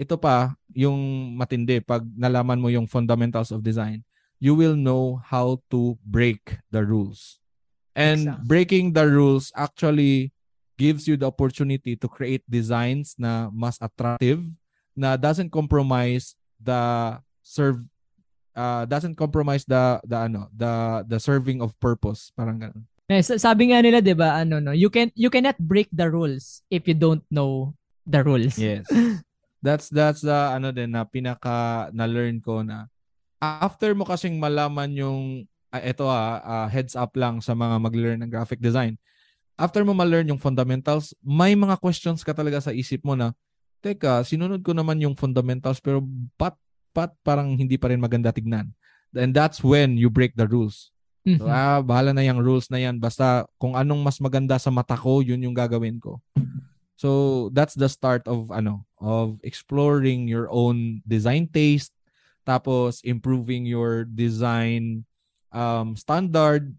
[0.00, 4.00] ito pa yung matindi pag nalaman mo yung fundamentals of design
[4.40, 7.42] you will know how to break the rules
[7.92, 8.46] and exactly.
[8.48, 10.32] breaking the rules actually
[10.78, 14.46] gives you the opportunity to create designs na mas attractive
[14.94, 16.78] na doesn't compromise the
[17.42, 17.82] serve
[18.54, 22.86] uh, doesn't compromise the the ano the the serving of purpose parang ganun.
[23.10, 26.62] Eh, sabi nga nila 'di ba ano no you can you cannot break the rules
[26.70, 27.74] if you don't know
[28.06, 28.54] the rules.
[28.54, 28.86] Yes.
[29.58, 32.86] That's that's the uh, ano din na pinaka na learn ko na
[33.42, 38.22] after mo kasing malaman yung uh, ito ah uh, heads up lang sa mga mag-learn
[38.22, 38.94] ng graphic design
[39.58, 43.34] after mo ma-learn yung fundamentals, may mga questions ka talaga sa isip mo na,
[43.82, 46.02] teka, sinunod ko naman yung fundamentals pero
[46.38, 46.54] pat,
[46.94, 48.70] pat parang hindi pa rin maganda tignan.
[49.14, 50.94] And that's when you break the rules.
[51.26, 51.42] Mm-hmm.
[51.42, 53.02] So, ah, bahala na yung rules na yan.
[53.02, 56.22] Basta kung anong mas maganda sa mata ko, yun yung gagawin ko.
[56.98, 61.94] So, that's the start of ano, of exploring your own design taste,
[62.42, 65.06] tapos improving your design
[65.54, 66.74] um standard,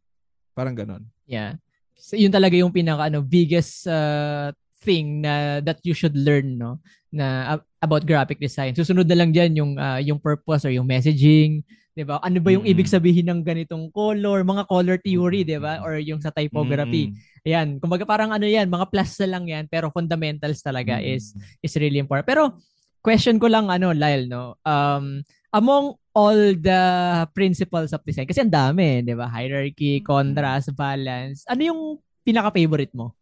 [0.52, 1.08] parang ganon.
[1.24, 1.62] Yeah.
[2.00, 6.80] So, yun talaga yung pinaka ano biggest uh, thing na that you should learn no
[7.12, 8.72] na about graphic design.
[8.78, 11.66] Susunod na lang diyan yung uh, yung purpose or yung messaging,
[11.98, 12.22] 'di ba?
[12.24, 12.80] Ano ba yung mm-hmm.
[12.80, 15.84] ibig sabihin ng ganitong color, mga color theory, 'di ba?
[15.84, 17.12] Or yung sa typography.
[17.12, 17.48] Mm-hmm.
[17.50, 21.16] Ayan, kumbaga parang ano 'yan, mga plus na lang 'yan, pero fundamentals talaga mm-hmm.
[21.18, 22.30] is is really important.
[22.30, 22.56] Pero
[23.04, 24.56] question ko lang ano, Lyle, no.
[24.64, 26.84] Um among all the
[27.32, 29.30] principles of design kasi ang dami, 'di ba?
[29.30, 31.46] Hierarchy, contrast, balance.
[31.46, 31.82] Ano yung
[32.26, 33.14] pinaka-favorite mo?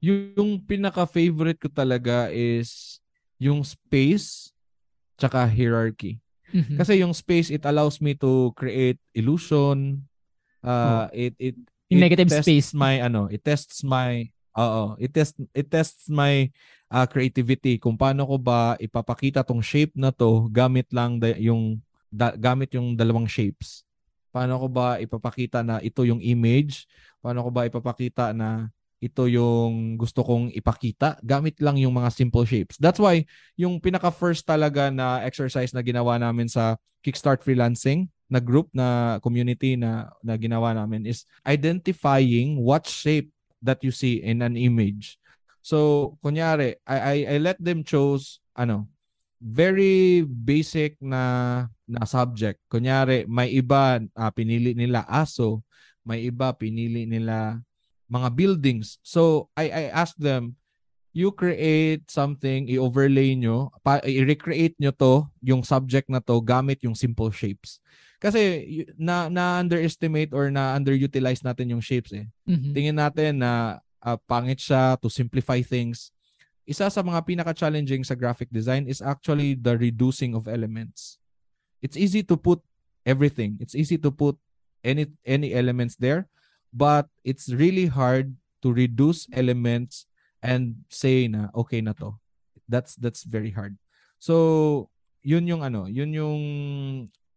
[0.00, 3.00] Yung pinaka-favorite ko talaga is
[3.40, 4.52] yung space
[5.20, 6.20] tsaka hierarchy.
[6.50, 6.76] Mm-hmm.
[6.80, 10.04] Kasi yung space it allows me to create illusion.
[10.60, 11.16] Uh, oh.
[11.16, 11.56] it it
[11.88, 16.48] yung it negative space my ano, it tests my oo, it test it tests my
[16.90, 21.78] uh, creativity kung paano ko ba ipapakita tong shape na to gamit lang da, yung
[22.10, 23.86] da, gamit yung dalawang shapes.
[24.30, 26.86] Paano ko ba ipapakita na ito yung image?
[27.18, 28.70] Paano ko ba ipapakita na
[29.00, 32.76] ito yung gusto kong ipakita gamit lang yung mga simple shapes.
[32.76, 33.24] That's why
[33.56, 39.16] yung pinaka first talaga na exercise na ginawa namin sa Kickstart Freelancing na group na
[39.24, 43.32] community na na ginawa namin is identifying what shape
[43.64, 45.16] that you see in an image.
[45.64, 48.84] So, kunyari, I I, I let them choose ano,
[49.40, 52.60] very basic na na subject.
[52.68, 55.64] Kunyari, may iba uh, pinili nila aso,
[56.04, 57.58] may iba pinili nila
[58.06, 59.00] mga buildings.
[59.00, 60.60] So I I ask them,
[61.10, 66.94] you create something, i-overlay nyo, pa, i-recreate nyo to, yung subject na to, gamit yung
[66.94, 67.82] simple shapes.
[68.20, 68.68] Kasi
[69.00, 72.28] na na-underestimate or na-underutilize natin yung shapes eh.
[72.44, 72.72] Mm-hmm.
[72.76, 76.12] Tingin natin na uh, pangit siya to simplify things.
[76.70, 81.18] Isa sa mga pinaka-challenging sa graphic design is actually the reducing of elements.
[81.82, 82.62] It's easy to put
[83.02, 83.58] everything.
[83.58, 84.38] It's easy to put
[84.86, 86.30] any any elements there
[86.72, 90.06] but it's really hard to reduce elements
[90.42, 92.16] and say na okay na to.
[92.70, 93.76] That's that's very hard.
[94.22, 94.88] So,
[95.26, 96.40] yun yung ano, yun yung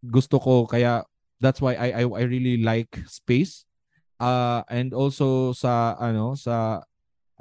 [0.05, 1.03] gusto ko kaya
[1.41, 3.65] that's why I I, I really like space.
[4.21, 6.85] Uh and also sa ano sa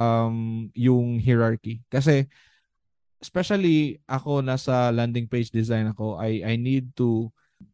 [0.02, 2.26] um yung hierarchy kasi
[3.22, 7.30] especially ako nasa landing page design ako I I need to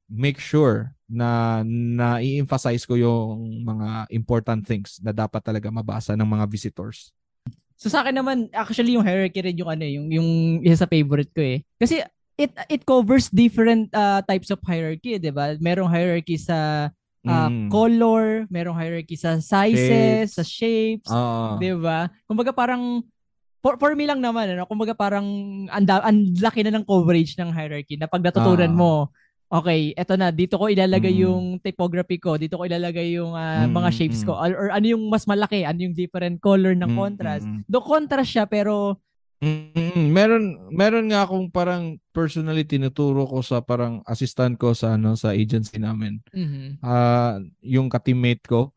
[0.08, 6.44] make sure na na-emphasize ko yung mga important things na dapat talaga mabasa ng mga
[6.48, 7.12] visitors.
[7.80, 10.28] So sa akin naman actually yung hierarchy rin yung ano eh, yung yung
[10.66, 11.64] isa sa favorite ko eh.
[11.80, 12.04] Kasi
[12.36, 15.56] it it covers different uh, types of hierarchy, 'di ba?
[15.56, 16.90] Merong hierarchy sa
[17.28, 17.68] uh, mm.
[17.68, 20.32] color, merong hierarchy sa sizes, shapes.
[20.34, 21.60] sa shapes, uh.
[21.60, 22.08] 'di ba?
[22.24, 23.04] Kumbaga parang
[23.60, 25.26] for, for me lang naman ano, kumbaga parang
[25.68, 28.78] ang ang laki na ng coverage ng hierarchy na pag natutunan uh.
[28.78, 28.92] mo
[29.48, 31.22] okay, eto na, dito ko ilalagay mm.
[31.24, 34.26] yung typography ko, dito ko ilalagay yung uh, mm, mga shapes mm.
[34.28, 37.48] ko, or, or ano yung mas malaki, ano yung different color ng mm, contrast.
[37.48, 37.64] Mm.
[37.64, 39.00] Do contrast siya, pero...
[39.38, 45.14] Mm, meron meron nga akong parang personally tinuturo ko sa parang assistant ko sa ano
[45.14, 46.18] sa agency namin.
[46.34, 46.82] Mm-hmm.
[46.82, 48.74] Uh, yung ka-teammate ko.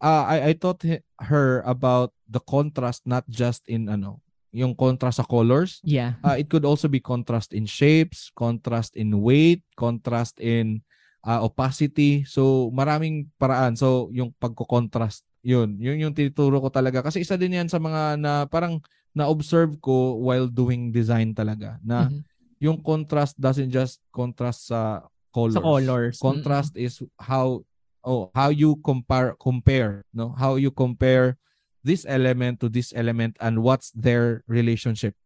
[0.00, 0.80] Uh, I I taught
[1.20, 5.78] her about the contrast not just in ano yung contrast sa colors.
[5.86, 6.18] Yeah.
[6.26, 10.82] Uh, it could also be contrast in shapes, contrast in weight, contrast in
[11.22, 12.26] uh, opacity.
[12.26, 13.78] So maraming paraan.
[13.78, 15.76] So yung pagko-contrast, yun.
[15.80, 17.04] Yun yung tinuturo ko talaga.
[17.04, 18.80] Kasi isa din yan sa mga na parang
[19.16, 21.80] na-observe ko while doing design talaga.
[21.82, 22.20] Na mm-hmm.
[22.62, 25.56] yung contrast doesn't just contrast sa colors.
[25.56, 26.16] Sa colors.
[26.20, 26.86] Contrast mm-hmm.
[26.86, 27.64] is how
[28.00, 31.36] oh how you compare compare no how you compare
[31.84, 35.16] this element to this element and what's their relationship.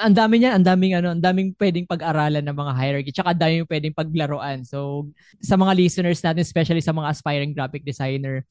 [0.00, 3.68] Ang dami niyan, ang daming ano, ang daming pwedeng pag-aralan ng mga hierarchy, tsaka daming
[3.68, 4.64] pwedeng paglaruan.
[4.64, 5.12] So,
[5.44, 8.48] sa mga listeners natin, especially sa mga aspiring graphic designer,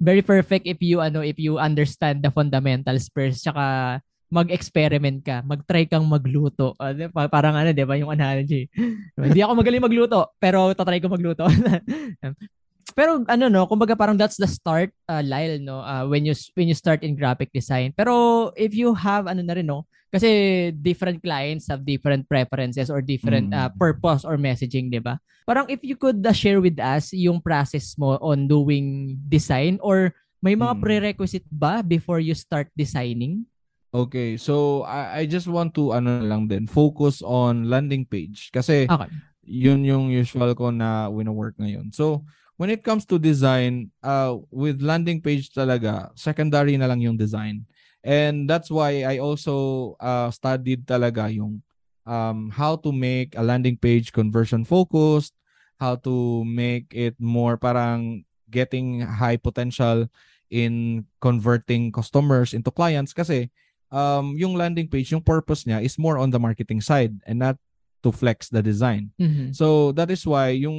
[0.00, 3.98] very perfect if you ano, if you understand the fundamentals first, tsaka
[4.32, 6.74] mag-experiment ka, mag-try kang magluto.
[6.80, 8.66] Uh, parang ano, 'di ba, yung analogy.
[9.14, 11.46] Hindi ako magaling magluto, pero tatry ko magluto.
[12.92, 16.68] pero ano no, kumbaga parang that's the start uh, Lyle no uh, when you when
[16.68, 17.96] you start in graphic design.
[17.96, 23.00] Pero if you have ano na rin no, kasi different clients have different preferences or
[23.00, 23.56] different mm.
[23.56, 25.16] uh, purpose or messaging, 'di ba?
[25.48, 30.12] Parang if you could uh, share with us yung process mo on doing design or
[30.44, 30.82] may mga mm.
[30.84, 33.48] prerequisite ba before you start designing?
[33.94, 38.90] Okay, so I, I just want to ano lang din, focus on landing page kasi
[38.90, 39.06] okay.
[39.46, 41.94] yun yung usual ko na wino-work ngayon.
[41.94, 47.16] So when it comes to design, uh, with landing page talaga, secondary na lang yung
[47.16, 47.66] design.
[48.04, 51.64] And that's why I also uh, studied talaga yung
[52.04, 55.32] um, how to make a landing page conversion focused,
[55.80, 60.06] how to make it more parang getting high potential
[60.52, 63.50] in converting customers into clients kasi
[63.90, 67.56] um, yung landing page, yung purpose niya is more on the marketing side and not
[68.04, 69.08] to flex the design.
[69.16, 69.56] Mhm.
[69.56, 70.76] So that is why yung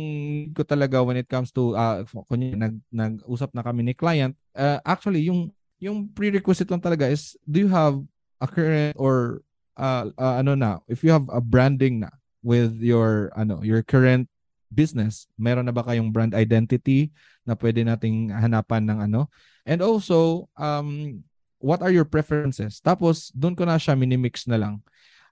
[0.53, 4.77] ko talaga when it comes to uh kunya nag nag-usap na kami ni client, uh,
[4.85, 5.49] actually yung
[5.81, 7.97] yung prerequisite lang talaga is do you have
[8.37, 9.41] a current or
[9.75, 12.13] uh, uh, ano na, if you have a branding na
[12.45, 14.29] with your ano, your current
[14.69, 17.09] business, meron na ba kayong brand identity
[17.41, 19.27] na pwede nating hanapan ng ano?
[19.65, 21.21] And also, um
[21.57, 22.77] what are your preferences?
[22.77, 24.75] Tapos doon ko na siya minimix na lang.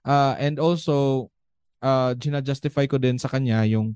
[0.04, 1.28] Uh, and also
[1.84, 3.92] uh gina-justify ko din sa kanya yung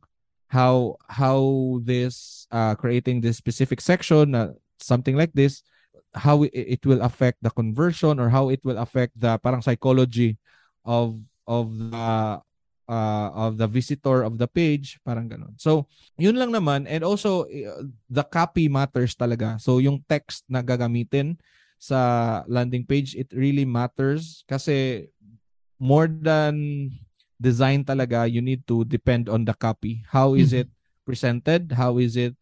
[0.53, 1.41] how how
[1.81, 5.65] this uh creating this specific section uh, something like this
[6.15, 10.37] how it, will affect the conversion or how it will affect the parang psychology
[10.85, 12.41] of of the
[12.89, 15.53] uh, of the visitor of the page parang ganun.
[15.61, 16.89] So yun lang naman.
[16.89, 17.45] And also
[18.09, 19.61] the copy matters talaga.
[19.61, 21.37] So yung text na gagamitin
[21.79, 25.07] sa landing page it really matters kasi
[25.79, 26.91] more than
[27.41, 30.03] design talaga you need to depend on the copy.
[30.11, 30.67] How is Mhm.
[30.67, 30.69] it
[31.07, 31.73] presented?
[31.73, 32.35] How is it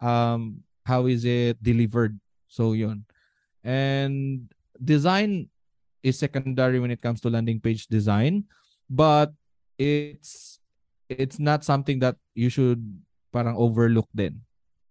[0.00, 2.16] um how is it delivered?
[2.48, 3.04] So yun.
[3.64, 5.48] And design
[6.02, 8.44] is secondary when it comes to landing page design
[8.90, 9.30] but
[9.78, 10.58] it's
[11.08, 12.82] it's not something that you should
[13.32, 14.42] parang overlook din.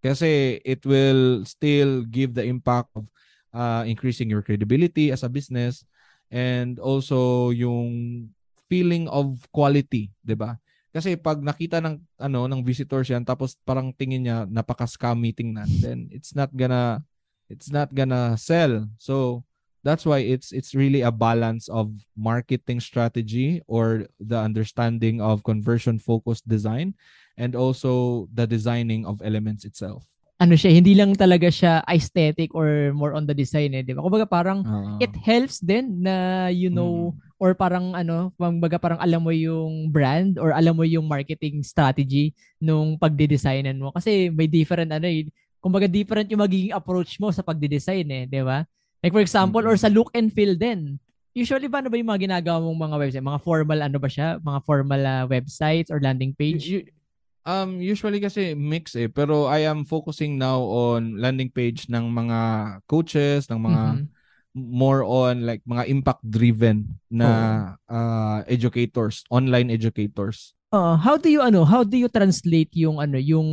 [0.01, 3.05] Kasi it will still give the impact of
[3.53, 5.85] uh, increasing your credibility as a business
[6.33, 8.25] and also yung
[8.71, 10.55] feeling of quality, 'di ba?
[10.95, 16.07] Kasi pag nakita ng ano ng visitors yan tapos parang tingin niya napaka-scam meeting then
[16.11, 17.03] it's not gonna
[17.51, 18.87] it's not gonna sell.
[18.95, 19.43] So
[19.83, 25.99] that's why it's it's really a balance of marketing strategy or the understanding of conversion
[25.99, 26.95] focused design
[27.35, 30.07] and also the designing of elements itself.
[30.41, 34.01] Ano siya, hindi lang talaga siya aesthetic or more on the design eh, di ba?
[34.01, 34.97] Kumbaga parang Oo.
[34.97, 37.37] it helps din na you know Mm.
[37.37, 42.33] or parang ano, kumbaga parang alam mo yung brand or alam mo yung marketing strategy
[42.57, 45.29] nung pagde-designan mo kasi may different ano eh,
[45.61, 48.65] kumbaga different yung magiging approach mo sa pagde-design eh, di ba?
[49.05, 49.83] Like for example, or Mm.
[49.85, 50.97] sa look and feel din.
[51.37, 53.23] Usually ba ano ba yung mga ginagawa mong mga website?
[53.23, 54.41] Mga formal ano ba siya?
[54.41, 56.65] Mga formal ah, websites or landing page?
[56.65, 56.89] You-
[57.45, 62.39] um usually kasi mix eh pero I am focusing now on landing page ng mga
[62.85, 64.05] coaches ng mga Mhm.
[64.53, 67.29] more on like mga impact driven na
[67.87, 73.19] uh, educators online educators Uh, how do you ano, how do you translate yung ano,
[73.19, 73.47] yung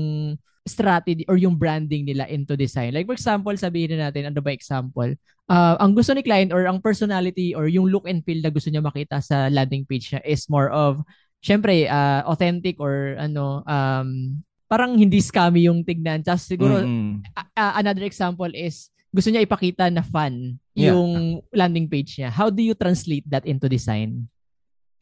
[0.62, 2.94] strategy or yung branding nila into design?
[2.94, 5.18] Like for example, sabihin na natin, ano ba example?
[5.50, 8.70] Uh, ang gusto ni client or ang personality or yung look and feel na gusto
[8.70, 11.02] niya makita sa landing page niya is more of
[11.38, 16.20] syempre uh, authentic or ano um parang hindi scammy yung tignan.
[16.20, 17.24] Tapos siguro Mm-mm.
[17.32, 20.94] a- a- another example is gusto niya ipakita na fun Yeah.
[20.94, 22.30] yung landing page niya.
[22.30, 24.30] How do you translate that into design?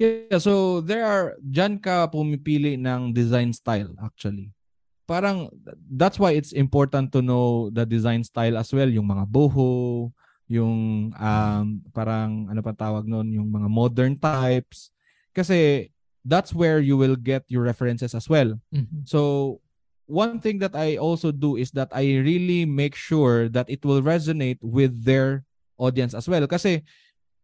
[0.00, 4.56] Yeah, so there are dyan ka pumipili ng design style actually.
[5.04, 5.52] Parang
[5.92, 10.08] that's why it's important to know the design style as well, yung mga boho,
[10.48, 14.88] yung um parang ano pa tawag noon, yung mga modern types
[15.36, 15.88] kasi
[16.26, 18.58] that's where you will get your references as well.
[18.74, 19.06] Mhm.
[19.06, 19.62] So
[20.10, 24.02] one thing that I also do is that I really make sure that it will
[24.02, 25.46] resonate with their
[25.78, 26.82] audience as well kasi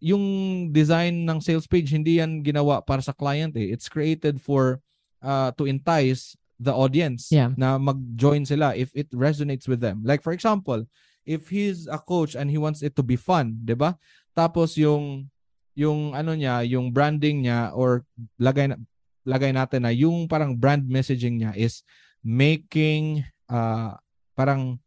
[0.02, 3.70] yung design ng sales page hindi yan ginawa para sa client eh.
[3.70, 4.82] It's created for
[5.22, 7.54] uh, to entice the audience Yeah.
[7.54, 10.02] na mag-join sila if it resonates with them.
[10.02, 10.86] Like for example,
[11.22, 13.94] if he's a coach and he wants it to be fun, 'di ba?
[14.34, 15.30] Tapos yung
[15.72, 18.04] yung ano niya, yung branding niya or
[18.37, 18.76] lagay na,
[19.24, 21.87] lagay natin na yung parang brand messaging niya is
[22.22, 23.96] making uh
[24.37, 24.78] parang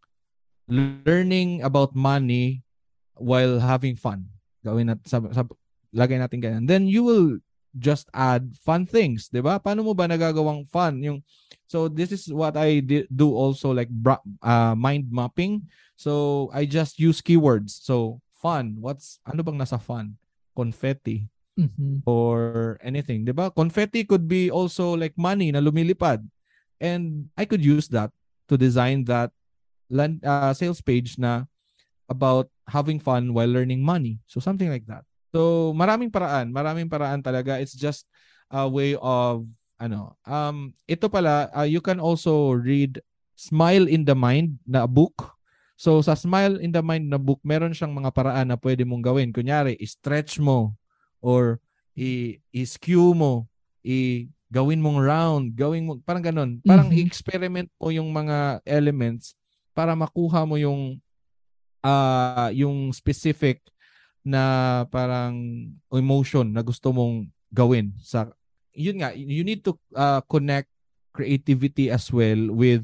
[0.69, 2.65] learning about money
[3.17, 4.25] while having fun.
[4.65, 5.43] Gawin natin sa, sa
[5.93, 6.65] lagay natin ganyan.
[6.65, 7.39] Then you will
[7.75, 9.59] just add fun things, 'di ba?
[9.59, 11.19] Paano mo ba nagagawang fun yung
[11.65, 13.89] So this is what I do also like
[14.41, 15.65] uh, mind mapping.
[15.97, 17.81] So I just use keywords.
[17.81, 20.13] So fun, what's ano bang nasa fun?
[20.55, 21.27] Confetti
[21.59, 22.01] Mhm.
[22.07, 23.51] or anything, 'di ba?
[23.51, 26.23] Confetti could be also like money na lumilipad.
[26.79, 28.11] And I could use that
[28.51, 29.31] to design that
[29.87, 31.47] land, uh, sales page na
[32.11, 34.19] about having fun while learning money.
[34.27, 35.03] So something like that.
[35.35, 37.59] So maraming paraan, maraming paraan talaga.
[37.59, 38.07] It's just
[38.51, 39.47] a way of
[39.79, 43.03] ano, um ito pala uh, you can also read
[43.35, 45.34] Smile in the Mind na book.
[45.75, 49.03] So sa Smile in the Mind na book, meron siyang mga paraan na pwede mong
[49.03, 49.35] gawin.
[49.35, 50.71] Kunyari, i-stretch mo
[51.19, 51.59] or
[51.99, 53.47] i- i-skew mo,
[53.83, 56.51] i gawin mong round, gawin mo parang ganun.
[56.63, 56.95] Parang Mhm.
[56.95, 59.35] i-experiment mo yung mga elements
[59.75, 60.95] para makuha mo yung
[61.85, 63.61] ah yung specific
[64.25, 64.41] na
[64.89, 65.37] parang
[65.93, 68.25] emotion na gusto mong gawin sa
[68.73, 70.65] yun nga you need to uh, connect
[71.13, 72.81] creativity as well with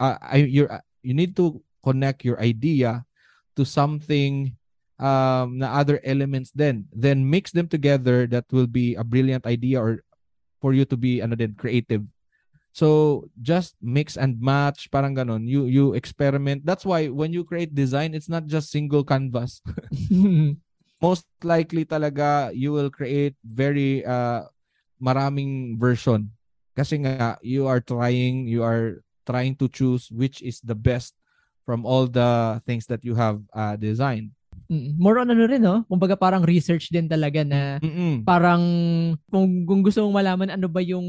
[0.00, 0.64] uh, your
[1.04, 3.08] you need to connect your idea
[3.56, 4.52] to something
[5.00, 9.80] um, na other elements then then mix them together that will be a brilliant idea
[9.80, 10.04] or
[10.60, 12.04] for you to be ano din creative.
[12.74, 15.48] So just mix and match parang ganon.
[15.48, 16.62] You you experiment.
[16.62, 19.62] That's why when you create design it's not just single canvas.
[21.02, 24.46] Most likely talaga you will create very uh,
[24.98, 26.30] maraming version.
[26.74, 31.14] Kasi nga you are trying you are trying to choose which is the best
[31.68, 34.32] from all the things that you have uh, designed
[35.00, 35.80] More on ano rin, no?
[35.88, 38.20] Kumbaga parang research din talaga na Mm-mm.
[38.20, 38.60] parang
[39.32, 41.08] kung, kung gusto mong malaman ano ba yung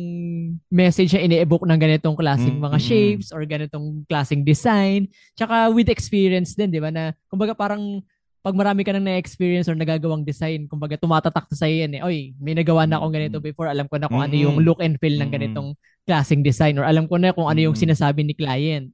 [0.71, 2.71] message na ini-evoke ng ganitong klaseng Mm-mm.
[2.71, 5.11] mga shapes or ganitong klaseng design.
[5.35, 6.87] Tsaka with experience din, di ba?
[6.87, 7.99] Na kumbaga parang
[8.39, 12.01] pag marami ka nang na-experience or nagagawang design, kumbaga tumatatak to sa'yo yan eh.
[12.07, 13.67] Oy, may nagawa na akong ganito before.
[13.67, 14.39] Alam ko na kung mm-hmm.
[14.39, 15.75] ano yung look and feel ng ganitong
[16.07, 18.87] klaseng design or alam ko na kung ano yung sinasabi ni client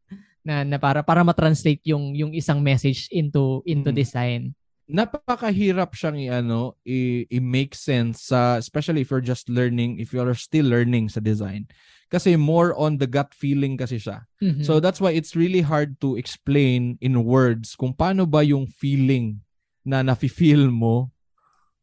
[0.45, 3.97] na, na para para ma-translate yung yung isang message into into mm-hmm.
[3.97, 4.41] design.
[4.85, 10.69] Napakahirap siyang i-ano, i- i-make sense sa especially if you're just learning, if you're still
[10.69, 11.65] learning sa design
[12.05, 14.23] kasi more on the gut feeling kasi siya.
[14.39, 14.61] Mm-hmm.
[14.61, 19.41] So that's why it's really hard to explain in words kung paano ba yung feeling
[19.81, 21.09] na nafi-feel mo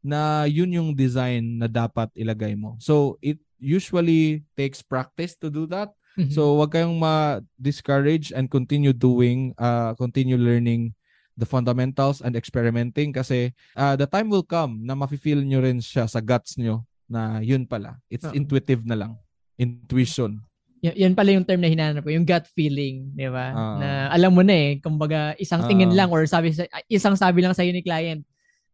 [0.02, 2.78] na yun yung design na dapat ilagay mo.
[2.78, 5.94] So it usually takes practice to do that.
[6.18, 6.32] Mm-hmm.
[6.34, 10.92] So wag kayong ma-discourage and continue doing uh continue learning
[11.40, 16.04] the fundamentals and experimenting kasi uh, the time will come na mafi-feel nyo rin siya
[16.04, 17.96] sa guts nyo na yun pala.
[18.12, 18.36] It's uh-huh.
[18.36, 19.12] intuitive na lang
[19.60, 20.40] intuition.
[20.82, 23.54] Y- yan pala yung term na hinanap ko, yung gut feeling, di ba?
[23.54, 27.14] Uh, na alam mo na eh, kumbaga isang tingin uh, lang or sabi sa, isang
[27.14, 28.26] sabi lang sa ni client,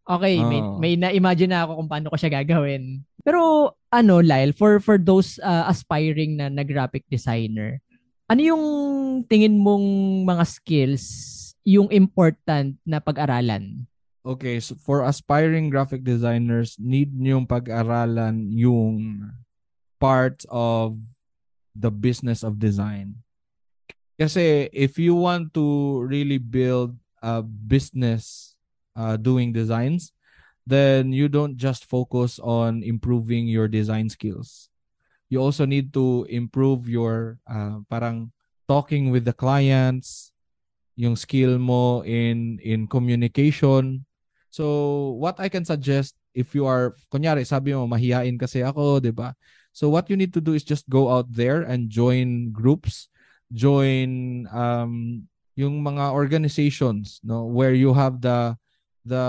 [0.08, 3.04] okay, uh, may, may na-imagine na ako kung paano ko siya gagawin.
[3.20, 7.80] Pero ano, Lyle, for for those uh, aspiring na, na graphic designer,
[8.28, 8.64] ano yung
[9.24, 9.86] tingin mong
[10.28, 11.04] mga skills
[11.64, 13.84] yung important na pag-aralan?
[14.24, 19.24] Okay, so for aspiring graphic designers, need niyong pag-aralan yung
[19.96, 21.00] part of
[21.72, 23.16] the business of design.
[24.18, 28.52] Kasi if you want to really build a business
[28.98, 30.12] uh, doing designs,
[30.68, 34.68] then you don't just focus on improving your design skills.
[35.32, 38.32] You also need to improve your uh, parang
[38.68, 40.32] talking with the clients,
[40.92, 44.04] yung skill mo in in communication.
[44.52, 49.16] So what I can suggest if you are kunyari sabi mo mahiyain kasi ako, 'di
[49.16, 49.32] ba?
[49.72, 53.08] So what you need to do is just go out there and join groups,
[53.52, 55.24] join um
[55.58, 58.54] yung mga organizations no where you have the
[59.08, 59.26] the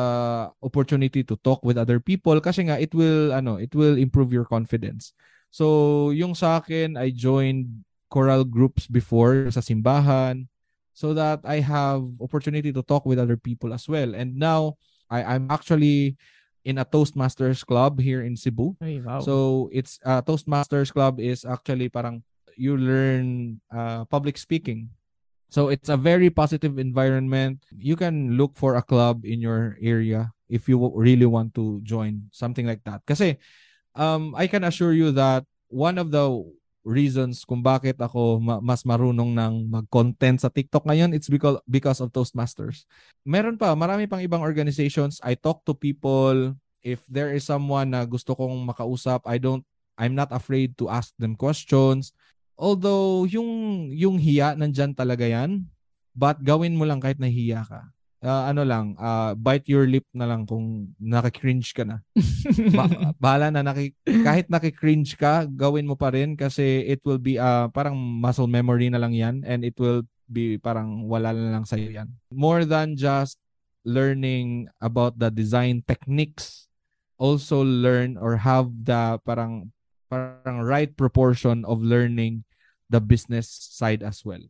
[0.62, 4.46] opportunity to talk with other people kasi nga it will ano it will improve your
[4.46, 5.16] confidence.
[5.50, 10.46] So yung sa akin I joined choral groups before sa simbahan
[10.92, 14.12] so that I have opportunity to talk with other people as well.
[14.14, 14.76] And now
[15.08, 16.20] I I'm actually
[16.68, 18.76] in a Toastmasters club here in Cebu.
[18.84, 19.24] Ay, wow.
[19.24, 22.22] So it's uh, Toastmasters club is actually parang
[22.60, 24.92] you learn uh, public speaking.
[25.50, 27.66] So it's a very positive environment.
[27.74, 32.30] You can look for a club in your area if you really want to join
[32.30, 33.02] something like that.
[33.10, 33.42] Kasi
[33.98, 36.30] um I can assure you that one of the
[36.86, 42.00] reasons kung bakit ako ma- mas marunong ng mag-content sa TikTok ngayon, it's because because
[42.02, 42.86] of Toastmasters.
[43.26, 45.18] Meron pa, marami pang ibang organizations.
[45.26, 46.56] I talk to people.
[46.80, 49.66] If there is someone na gusto kong makausap, I don't
[50.00, 52.16] I'm not afraid to ask them questions.
[52.60, 53.50] Although yung
[53.96, 55.64] yung hiya nandiyan talaga yan,
[56.12, 57.88] but gawin mo lang kahit nahiya ka
[58.24, 62.04] uh, ano lang, uh, bite your lip na lang kung nakikringe ka na.
[62.78, 67.40] ba- bahala na, naki- kahit nakikringe ka, gawin mo pa rin kasi it will be
[67.40, 71.66] uh, parang muscle memory na lang yan and it will be parang wala na lang
[71.66, 72.10] sa'yo yan.
[72.32, 73.40] More than just
[73.88, 76.68] learning about the design techniques,
[77.18, 79.72] also learn or have the parang
[80.10, 82.44] parang right proportion of learning
[82.90, 84.42] the business side as well.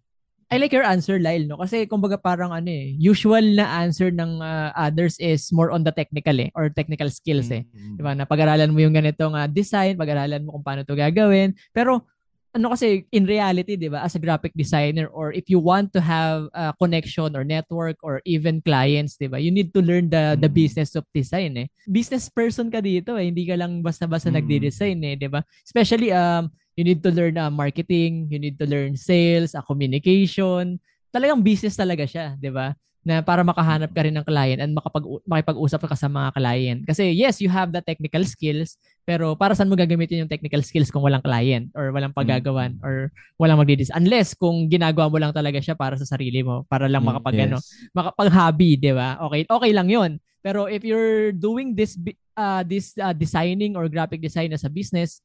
[0.49, 1.61] I like your answer, Lyle, no?
[1.61, 5.93] Kasi kumbaga parang ano eh, usual na answer ng uh, others is more on the
[5.93, 7.69] technical eh, or technical skills eh.
[7.69, 8.01] Mm-hmm.
[8.01, 8.11] Diba?
[8.17, 11.53] Na pag-aralan mo yung ganitong uh, design, pag-aralan mo kung paano to gagawin.
[11.69, 12.01] Pero
[12.49, 16.01] ano kasi in reality, 'di ba, as a graphic designer or if you want to
[16.01, 19.37] have a connection or network or even clients, 'di ba?
[19.37, 21.67] You need to learn the the business of design eh.
[21.85, 24.35] Business person ka dito eh, hindi ka lang basta-basta mm.
[24.41, 25.45] nagde-design eh, 'di ba?
[25.61, 30.79] Especially um you need to learn uh, marketing, you need to learn sales, uh, communication.
[31.11, 32.71] Talagang business talaga siya, 'di ba?
[32.99, 36.79] na para makahanap ka rin ng client and makapag makipag-usap ka sa mga client.
[36.83, 38.75] Kasi yes, you have the technical skills,
[39.07, 42.83] pero para saan mo gagamitin yung technical skills kung walang client or walang paggagawan mm.
[42.83, 43.07] or
[43.39, 47.01] walang magdidis unless kung ginagawa mo lang talaga siya para sa sarili mo, para lang
[47.01, 47.47] mm, makapag mm, yes.
[47.47, 47.57] ano,
[47.95, 49.15] makapag hobby, 'di ba?
[49.31, 50.11] Okay, okay lang 'yon.
[50.43, 51.95] Pero if you're doing this
[52.35, 55.23] uh, this uh, designing or graphic design as a business,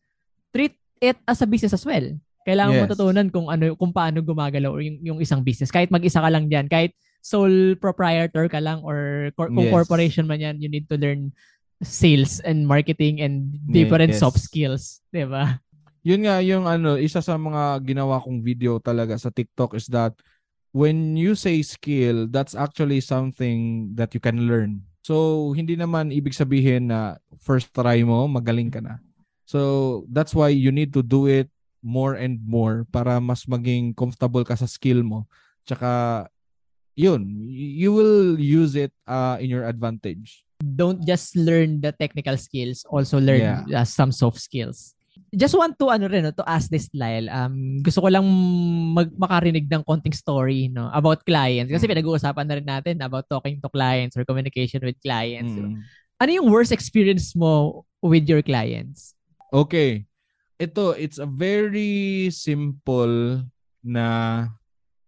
[0.55, 2.05] treat it as a business as well.
[2.45, 2.81] Kailangan yes.
[2.81, 5.73] mo tutunan kung ano kung paano gumagalaw yung, yung isang business.
[5.73, 9.73] Kahit mag-isa ka lang diyan, kahit sole proprietor ka lang or cor- yes.
[9.73, 11.33] corporation man yan, you need to learn
[11.81, 14.21] sales and marketing and different yes.
[14.21, 15.61] soft skills, 'di ba?
[16.05, 20.13] Yun nga yung ano, isa sa mga ginawa kong video talaga sa TikTok is that
[20.77, 24.85] when you say skill, that's actually something that you can learn.
[25.01, 29.01] So, hindi naman ibig sabihin na first try mo, magaling ka na.
[29.45, 31.49] So, that's why you need to do it
[31.85, 35.29] more and more para mas maging comfortable ka sa skill mo.
[35.69, 36.25] Tsaka
[36.97, 40.43] yun, you will use it uh, in your advantage.
[40.65, 43.85] Don't just learn the technical skills, also learn yeah.
[43.85, 44.97] uh, some soft skills.
[45.35, 47.27] Just want to ano rin no, to ask this Lyle.
[47.31, 48.23] Um gusto ko lang
[48.95, 51.91] mag makarinig ng konting story no about clients kasi mm.
[51.91, 55.55] pinag-uusapan na rin natin about talking to clients or communication with clients.
[55.55, 55.83] Mm.
[56.23, 59.15] Ano yung worst experience mo with your clients?
[59.55, 60.11] Okay.
[60.59, 63.47] Ito, it's a very simple
[63.87, 64.07] na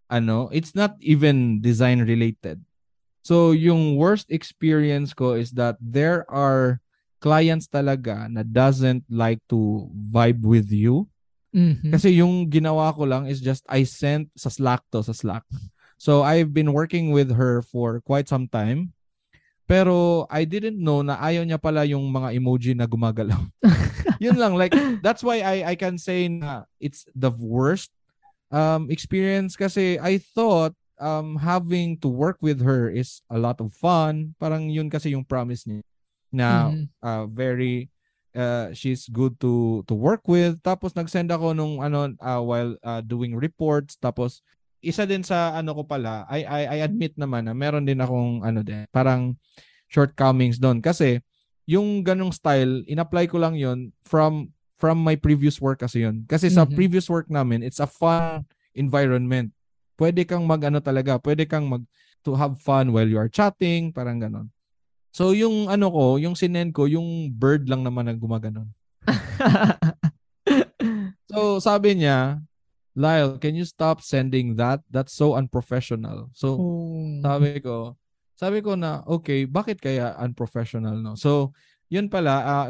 [0.07, 2.63] ano, it's not even design related.
[3.27, 6.79] So yung worst experience ko is that there are
[7.19, 11.11] clients talaga na doesn't like to vibe with you.
[11.51, 11.91] Mm-hmm.
[11.91, 15.43] Kasi yung ginawa ko lang is just I sent sa Slack to, sa Slack.
[15.97, 18.93] So I've been working with her for quite some time.
[19.67, 23.43] Pero I didn't know na ayaw niya pala yung mga emoji na gumagalaw.
[24.23, 24.71] Yun lang like
[25.03, 27.91] that's why I I can say na it's the worst
[28.49, 30.71] um, experience kasi I thought
[31.03, 34.35] um, having to work with her is a lot of fun.
[34.39, 35.83] Parang yun kasi yung promise niya
[36.31, 36.85] na mm-hmm.
[37.03, 37.91] uh, very
[38.35, 40.63] uh, she's good to to work with.
[40.63, 44.39] Tapos nag-send ako nung ano uh, while uh, doing reports tapos
[44.87, 48.47] isa din sa ano ko pala, I I, I admit naman na meron din akong
[48.47, 49.35] ano din, parang
[49.91, 51.19] shortcomings doon kasi
[51.67, 56.23] yung ganong style, in-apply ko lang yon from from my previous work kasi yun.
[56.23, 56.77] Kasi sa mm-hmm.
[56.79, 59.51] previous work namin, it's a fun environment.
[59.99, 61.83] Pwede kang mag ano talaga, pwede kang mag
[62.23, 64.47] to have fun while you are chatting, parang ganon.
[65.11, 68.69] So yung ano ko, yung sinend ko, yung bird lang naman ang gumaganon.
[71.29, 72.39] so sabi niya,
[72.97, 74.81] Lyle, can you stop sending that?
[74.89, 76.33] That's so unprofessional.
[76.33, 77.21] So oh.
[77.21, 77.93] sabi ko,
[78.33, 81.13] sabi ko na, okay, bakit kaya unprofessional no?
[81.13, 81.53] So
[81.87, 82.67] yun pala uh,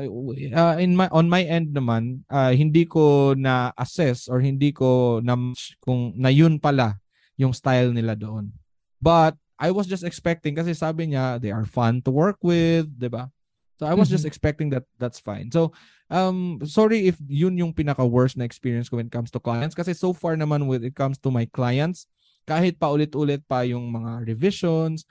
[0.53, 5.21] uh, in my on my end naman uh, hindi ko na assess or hindi ko
[5.25, 5.34] na
[5.82, 7.01] kung na yun pala
[7.34, 8.53] yung style nila doon
[9.01, 13.09] but I was just expecting kasi sabi niya they are fun to work with 'di
[13.09, 13.34] ba
[13.82, 14.21] so I was mm-hmm.
[14.21, 15.73] just expecting that that's fine so
[16.08, 19.76] um sorry if yun yung pinaka worst na experience ko when it comes to clients
[19.76, 22.08] kasi so far naman when it comes to my clients
[22.47, 25.03] kahit pa ulit-ulit pa yung mga revisions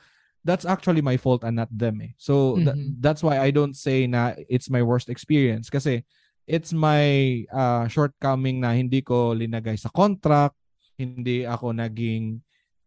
[0.47, 2.15] that's actually my fault and not them eh.
[2.23, 2.65] So mm-hmm.
[2.65, 6.07] th- that's why I don't say na it's my worst experience kasi
[6.47, 10.55] it's my uh, shortcoming na hindi ko linagay sa contract,
[10.95, 12.39] hindi ako naging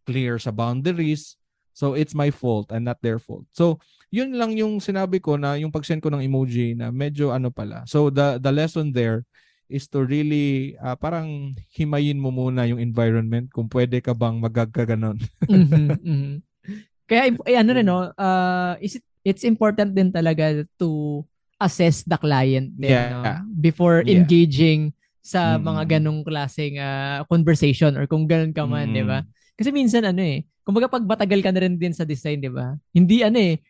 [0.07, 1.36] clear sa boundaries.
[1.76, 3.43] So it's my fault and not their fault.
[3.51, 7.53] So yun lang yung sinabi ko na yung pag-send ko ng emoji na medyo ano
[7.53, 7.86] pala.
[7.86, 9.26] So the the lesson there
[9.70, 15.22] is to really uh, parang himayin mo muna yung environment kung pwede ka bang magagaganon.
[15.45, 16.36] mm-hmm, mm-hmm.
[17.05, 21.22] Kaya eh, ano rin no, uh, is it, it's important din talaga to
[21.62, 23.14] assess the client din, yeah.
[23.14, 23.45] no?
[23.62, 24.18] before yeah.
[24.18, 24.89] engaging
[25.22, 25.70] sa mm-hmm.
[25.70, 28.93] mga ganong klaseng uh, conversation or kung ganun ka man, mm-hmm.
[28.97, 29.20] 'di ba?
[29.53, 32.74] Kasi minsan ano eh, kumbaga pag matagal ka na rin din sa design, 'di ba?
[32.89, 33.62] Hindi ano eh,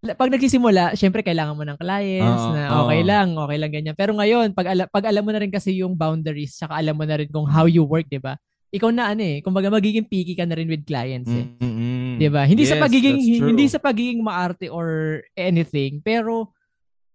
[0.00, 3.96] pag nagsisimula, syempre kailangan mo ng clients uh, na okay uh, lang, okay lang ganyan.
[3.96, 7.04] Pero ngayon, pag, ala, pag alam mo na rin kasi yung boundaries, saka alam mo
[7.04, 8.40] na rin kung how you work, 'di ba?
[8.70, 11.46] ikaw na ano eh, kumbaga magiging picky ka na rin with clients eh.
[11.58, 12.22] Mm-hmm.
[12.22, 12.46] 'Di ba?
[12.46, 16.54] Hindi yes, sa pagiging hindi sa pagiging maarte or anything, pero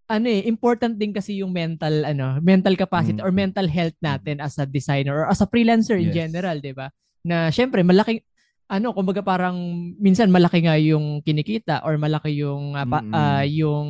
[0.05, 3.25] ano eh, important din kasi yung mental ano, mental capacity mm-hmm.
[3.25, 6.27] or mental health natin as a designer or as a freelancer in yes.
[6.27, 6.91] general, 'di ba?
[7.23, 8.19] Na syempre malaking
[8.65, 9.57] ano, kumbaga parang
[10.01, 13.13] minsan malaki nga yung kinikita or malaki yung uh, pa, mm-hmm.
[13.13, 13.87] uh, yung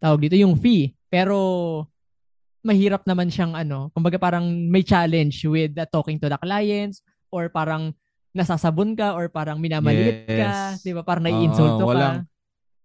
[0.00, 0.96] tawag dito yung fee.
[1.12, 1.36] Pero
[2.64, 7.52] mahirap naman siyang ano, kumbaga parang may challenge with uh, talking to the clients or
[7.52, 7.92] parang
[8.32, 10.36] nasasabon ka or parang minamaliit yes.
[10.36, 10.52] ka,
[10.84, 11.02] 'di ba?
[11.04, 12.36] Parang naiinsulto uh, walang, ka.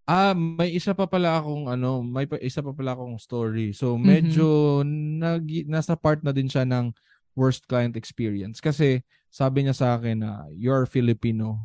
[0.03, 3.71] Ah, may isa pa pala akong ano, may pa, isa pa pala akong story.
[3.71, 5.19] So medyo mm-hmm.
[5.19, 6.91] nag, nasa part na din siya ng
[7.33, 8.99] worst client experience kasi
[9.33, 11.57] sabi niya sa akin na you're Filipino.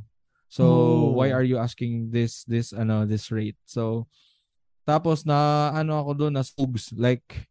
[0.48, 1.12] So Oh.
[1.20, 3.60] why are you asking this this ano this rate?
[3.68, 4.08] So
[4.88, 7.44] tapos na ano ako doon na subs like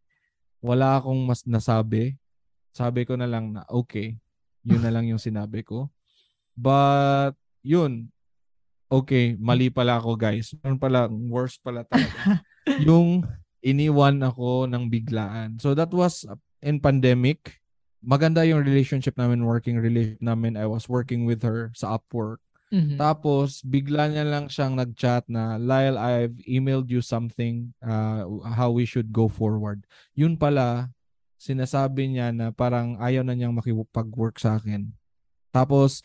[0.58, 2.18] wala akong mas nasabi.
[2.74, 4.18] Sabi ko na lang na okay.
[4.66, 5.94] Yun na lang yung sinabi ko.
[6.58, 8.10] But yun.
[8.90, 10.58] Okay, mali pala ako guys.
[10.66, 12.42] Meron pala worst pala talaga.
[12.90, 13.22] yung
[13.62, 15.62] iniwan ako ng biglaan.
[15.62, 16.26] So that was
[16.66, 17.62] in pandemic.
[18.04, 20.56] Maganda yung relationship namin, working relationship namin.
[20.56, 22.40] I was working with her sa Upwork.
[22.68, 23.00] Mhm.
[23.00, 28.84] Tapos, bigla niya lang siyang nag-chat na, Lyle, I've emailed you something uh, how we
[28.84, 29.88] should go forward.
[30.20, 30.92] Yun pala,
[31.40, 34.92] sinasabi niya na parang ayaw na niyang makipag-work sa akin.
[35.56, 36.04] Tapos,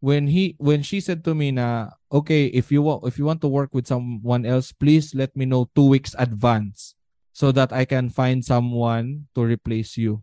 [0.00, 3.42] when he when she said to me na okay if you want if you want
[3.42, 6.94] to work with someone else please let me know two weeks advance
[7.34, 10.22] so that I can find someone to replace you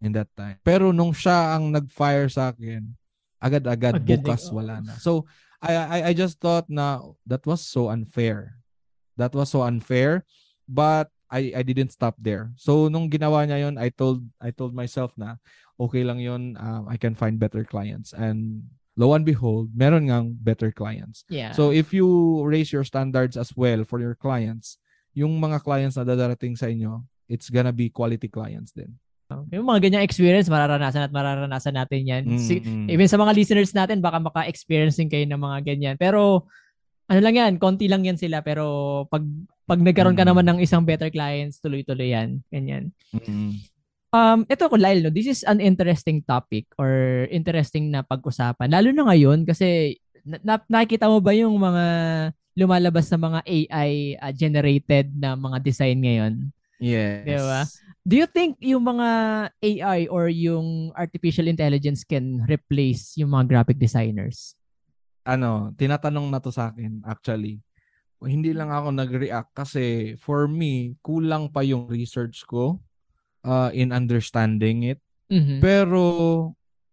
[0.00, 0.60] in that time.
[0.62, 2.84] Pero nung siya ang nag-fire sa akin
[3.40, 4.96] agad-agad Agad- bukas wala na.
[5.00, 5.24] So
[5.60, 8.60] I, I I just thought na that was so unfair.
[9.16, 10.28] That was so unfair
[10.68, 12.52] but I I didn't stop there.
[12.60, 15.40] So nung ginawa niya yon I told I told myself na
[15.80, 18.12] okay lang yon um, I can find better clients.
[18.12, 21.24] And lo and behold meron ngang better clients.
[21.28, 21.52] Yeah.
[21.52, 22.06] So if you
[22.44, 24.76] raise your standards as well for your clients,
[25.16, 28.96] yung mga clients na dadarating sa inyo, it's gonna be quality clients din.
[29.50, 32.22] Yung mga ganyang experience, mararanasan at mararanasan natin yan.
[32.36, 32.88] Si- Mm-mm.
[32.88, 35.96] Even sa mga listeners natin, baka maka-experience din kayo ng mga ganyan.
[35.96, 36.48] Pero,
[37.06, 38.40] ano lang yan, konti lang yan sila.
[38.40, 38.64] Pero,
[39.06, 39.22] pag,
[39.64, 40.30] pag nagkaroon ka Mm.
[40.32, 42.40] naman ng isang better clients, tuloy-tuloy yan.
[42.48, 42.94] Ganyan.
[43.12, 43.58] Mm-mm.
[44.10, 48.72] Um, ito ko, Lyle, no, this is an interesting topic or interesting na pag-usapan.
[48.72, 51.84] Lalo na ngayon kasi na, na- nakikita mo ba yung mga
[52.56, 56.34] lumalabas na mga AI uh, generated na mga design ngayon?
[56.80, 57.24] Yes.
[57.24, 57.62] Di ba?
[58.06, 59.08] Do you think yung mga
[59.58, 64.54] AI or yung artificial intelligence can replace yung mga graphic designers?
[65.26, 67.58] Ano, tinatanong na to sa akin actually.
[68.22, 72.78] Hindi lang ako nag-react kasi for me, kulang pa yung research ko
[73.42, 75.00] uh, in understanding it.
[75.26, 75.58] Mhm.
[75.58, 76.02] Pero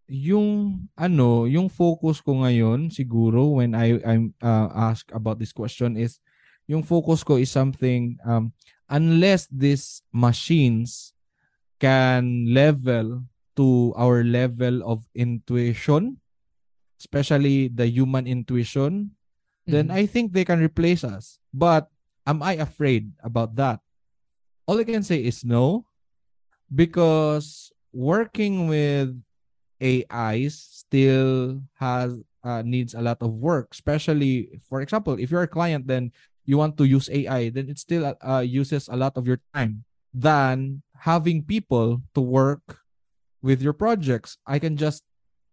[0.09, 5.95] yung ano, yung focus ko ngayon siguro when I I'm uh, asked about this question
[5.95, 6.19] is
[6.67, 8.51] yung focus ko is something um
[8.87, 11.11] unless these machines
[11.79, 13.23] can level
[13.55, 16.17] to our level of intuition,
[16.99, 19.11] especially the human intuition,
[19.67, 19.93] then Mhm.
[19.93, 21.37] I think they can replace us.
[21.53, 21.91] But
[22.25, 23.83] am I afraid about that?
[24.65, 25.85] All I can say is no,
[26.71, 29.13] because working with
[29.83, 30.55] AIs
[30.87, 33.71] still has uh, needs a lot of work.
[33.71, 36.11] Especially, for example, if you're a client, then
[36.45, 39.83] you want to use AI, then it still uh, uses a lot of your time
[40.13, 42.83] than having people to work
[43.41, 44.37] with your projects.
[44.47, 45.03] I can just,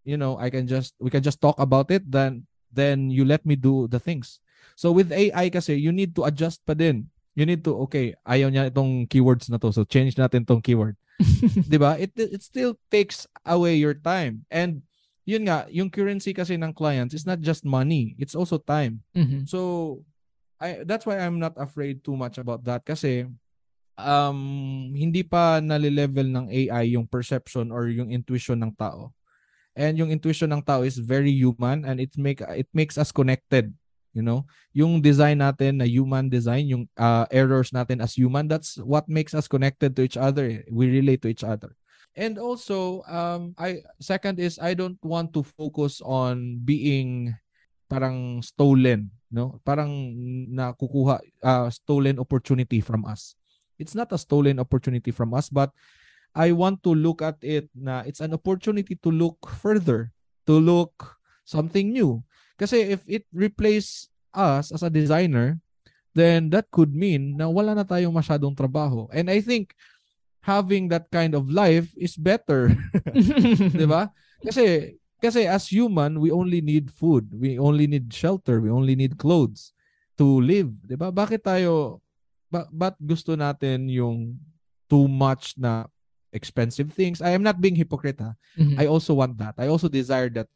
[0.05, 2.07] you know, I can just we can just talk about it.
[2.11, 4.41] Then then you let me do the things.
[4.77, 7.11] So with AI kasi, you need to adjust pa din.
[7.35, 9.73] You need to, okay, ayaw niya itong keywords na to.
[9.73, 10.97] So change natin itong keyword.
[11.69, 12.01] 'Di ba?
[12.01, 14.49] It it still takes away your time.
[14.49, 14.83] And
[15.29, 19.05] yun nga, yung currency kasi ng clients is not just money, it's also time.
[19.15, 19.45] Mhm.
[19.47, 20.01] So
[20.61, 23.25] I that's why I'm not afraid too much about that kasi
[23.97, 24.41] um
[24.93, 29.17] hindi pa nalilevel ng AI yung perception or yung intuition ng tao.
[29.73, 33.73] And yung intuition ng tao is very human and it make it makes us connected,
[34.13, 34.45] you know.
[34.77, 39.33] Yung design natin na human design, yung uh, errors natin as human, that's what makes
[39.33, 40.61] us connected to each other.
[40.69, 41.73] We relate to each other.
[42.19, 47.39] And also, um, I second is I don't want to focus on being
[47.91, 49.59] parang stolen, no?
[49.67, 49.91] Parang
[50.47, 53.35] nakukuha uh, stolen opportunity from us.
[53.83, 55.75] It's not a stolen opportunity from us, but
[56.31, 60.15] I want to look at it na it's an opportunity to look further,
[60.47, 62.23] to look something new.
[62.55, 65.59] Kasi if it replace us as a designer,
[66.15, 69.11] then that could mean na wala na tayong masyadong trabaho.
[69.11, 69.75] And I think
[70.47, 72.71] having that kind of life is better.
[73.75, 74.15] 'di ba?
[74.45, 79.21] Kasi kasi as human, we only need food, we only need shelter, we only need
[79.21, 79.73] clothes
[80.19, 81.13] to live, 'di ba?
[81.13, 82.01] Bakit tayo
[82.51, 84.37] ba, ba't gusto natin yung
[84.91, 85.87] too much na
[86.35, 87.23] expensive things?
[87.23, 88.35] I am not being hypocrite ha.
[88.59, 88.77] Mhm.
[88.81, 89.55] I also want that.
[89.57, 90.51] I also desire that.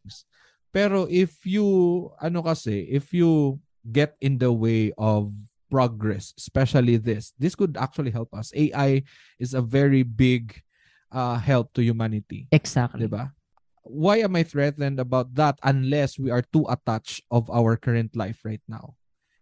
[0.74, 5.30] Pero if you ano kasi, if you get in the way of
[5.70, 8.50] progress, especially this, this could actually help us.
[8.54, 9.02] AI
[9.38, 10.56] is a very big
[11.12, 12.50] uh, help to humanity.
[12.50, 13.06] exactly.
[13.06, 13.30] 'di ba?
[13.84, 18.40] Why am I threatened about that unless we are too attached of our current life
[18.44, 18.96] right now?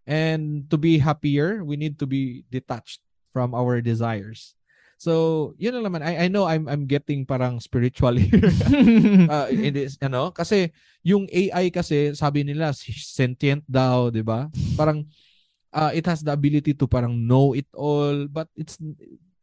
[0.06, 4.54] And to be happier, we need to be detached from our desires.
[5.02, 6.02] So, yun lang naman.
[6.06, 8.50] I, I know I'm I'm getting parang spiritual here.
[9.34, 10.70] uh, in this, ano, kasi
[11.02, 14.46] yung AI kasi sabi nila sentient daw, 'di ba?
[14.78, 15.02] Parang
[15.74, 18.78] uh, it has the ability to parang know it all, but it's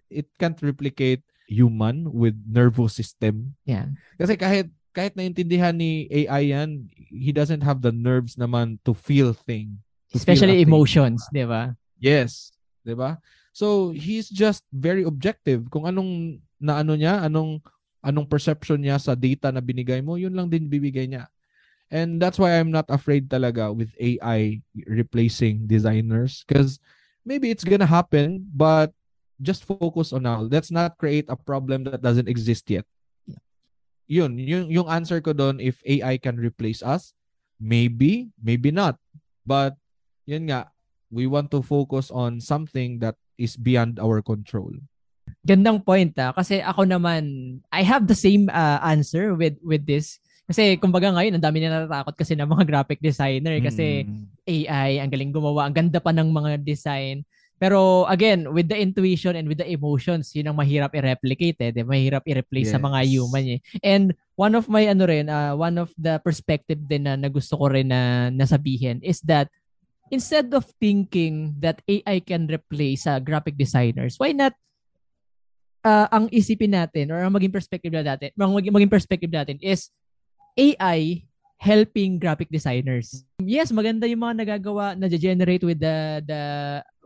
[0.07, 3.59] it can't replicate human with nervous system.
[3.67, 3.91] Yeah.
[4.15, 9.33] Kasi kahit kahit naintindihan ni AI yan, he doesn't have the nerves naman to feel
[9.33, 9.77] thing.
[10.13, 11.77] To Especially feel emotions, 'di ba?
[12.01, 13.21] Yes, 'di ba?
[13.53, 17.61] So he's just very objective kung anong naano niya, anong
[18.01, 21.27] anong perception niya sa data na binigay mo, yun lang din bibigay niya.
[21.89, 26.77] And that's why I'm not afraid talaga with AI replacing designers because
[27.25, 28.93] maybe it's gonna happen, but
[29.41, 30.45] just focus on now.
[30.45, 32.85] Let's not create a problem that doesn't exist yet.
[34.09, 37.13] Yun, yung, yung answer ko doon, if AI can replace us,
[37.61, 38.97] maybe, maybe not.
[39.45, 39.77] But,
[40.25, 40.73] yun nga,
[41.13, 44.73] we want to focus on something that is beyond our control.
[45.45, 50.21] Gandang point ah kasi ako naman I have the same uh, answer with with this.
[50.49, 54.25] Kasi kumbaga ngayon ang dami na natatakot kasi ng mga graphic designer kasi mm.
[54.49, 57.21] AI ang galing gumawa, ang ganda pa ng mga design.
[57.59, 61.75] Pero again, with the intuition and with the emotions, yun ang mahirap i-replicate eh.
[61.83, 62.75] Mahirap i-replace yes.
[62.75, 63.59] sa mga human eh.
[63.83, 67.59] And one of my ano rin, uh, one of the perspective din na, na gusto
[67.59, 69.51] ko rin na nasabihin is that
[70.07, 74.55] instead of thinking that AI can replace uh, graphic designers, why not
[75.83, 79.91] uh, ang isipin natin or ang maging perspective natin, maging, maging perspective natin is
[80.55, 81.27] AI
[81.59, 83.27] helping graphic designers.
[83.43, 86.41] Yes, maganda yung mga nagagawa na generate with the the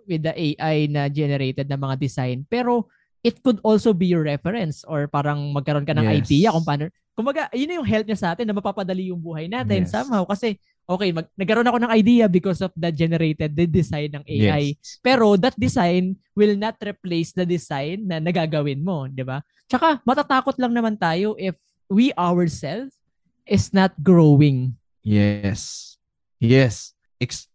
[0.05, 2.87] with the AI na generated na mga design, pero
[3.23, 6.15] it could also be your reference or parang magkaroon ka ng yes.
[6.19, 6.91] idea kung paano.
[7.15, 9.93] Kumbaga, yun yung help niya sa atin na mapapadali yung buhay natin yes.
[9.95, 14.25] somehow kasi okay, mag, nagkaroon ako ng idea because of the generated the design ng
[14.27, 14.75] AI.
[14.75, 14.99] Yes.
[14.99, 19.39] Pero that design will not replace the design na nagagawin mo, 'di ba?
[19.71, 21.55] Tsaka matatakot lang naman tayo if
[21.87, 22.99] we ourselves
[23.47, 24.75] is not growing.
[25.03, 25.95] Yes.
[26.43, 26.91] Yes.
[27.23, 27.47] Ex-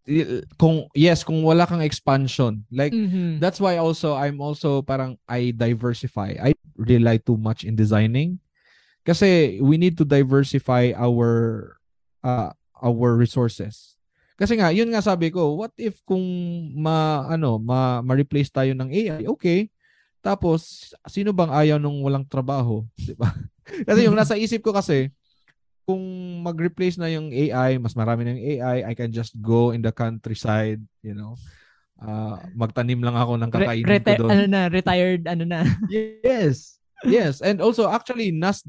[0.57, 2.65] kung yes, kung wala kang expansion.
[2.73, 3.37] Like mm-hmm.
[3.37, 6.41] that's why also I'm also parang I diversify.
[6.41, 8.41] I rely too much in designing.
[9.05, 11.29] Kasi we need to diversify our
[12.25, 13.99] uh, our resources.
[14.39, 16.23] Kasi nga, yun nga sabi ko, what if kung
[16.79, 19.23] ma ano, ma ma-replace tayo ng AI?
[19.27, 19.69] Okay.
[20.23, 23.35] Tapos sino bang ayaw nung walang trabaho, 'di ba?
[23.89, 25.11] kasi yung nasa isip ko kasi
[25.89, 26.05] kung
[26.45, 29.89] mag-replace na yung AI, mas marami na yung AI, I can just go in the
[29.89, 31.33] countryside, you know.
[31.97, 34.31] Uh, magtanim lang ako ng kakainin Re- reti- ko doon.
[34.37, 35.65] Ano na, retired ano na.
[35.89, 36.77] yes.
[37.09, 37.41] Yes.
[37.41, 38.61] And also actually Nas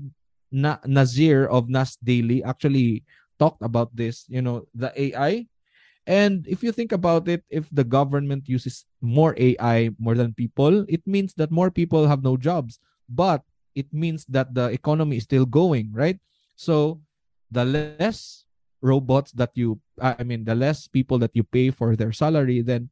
[0.48, 3.04] na, Nazir of Nas Daily actually
[3.36, 5.44] talked about this, you know, the AI.
[6.08, 10.88] And if you think about it, if the government uses more AI more than people,
[10.88, 12.80] it means that more people have no jobs.
[13.12, 13.44] But
[13.76, 16.18] it means that the economy is still going, right?
[16.56, 17.04] So
[17.52, 18.46] the less
[18.82, 22.90] robots that you, I mean, the less people that you pay for their salary, then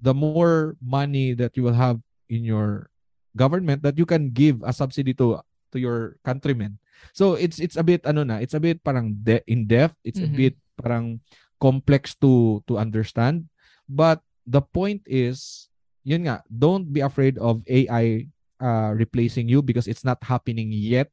[0.00, 2.90] the more money that you will have in your
[3.36, 5.38] government that you can give a subsidy to
[5.72, 6.78] to your countrymen.
[7.14, 10.18] So it's it's a bit ano na, it's a bit parang de- in depth, it's
[10.18, 10.34] mm-hmm.
[10.34, 11.20] a bit parang
[11.62, 13.46] complex to to understand.
[13.86, 15.68] But the point is,
[16.02, 18.26] yun nga, don't be afraid of AI
[18.58, 21.10] uh, replacing you because it's not happening yet.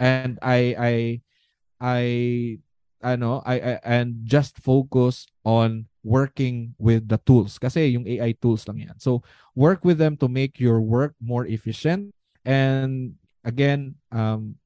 [0.00, 0.92] And I I
[1.80, 2.58] I
[3.02, 8.66] ano, I, I and just focus on working with the tools kasi yung AI tools
[8.68, 8.96] lang yan.
[8.98, 9.22] So
[9.54, 12.14] work with them to make your work more efficient
[12.46, 14.56] and again um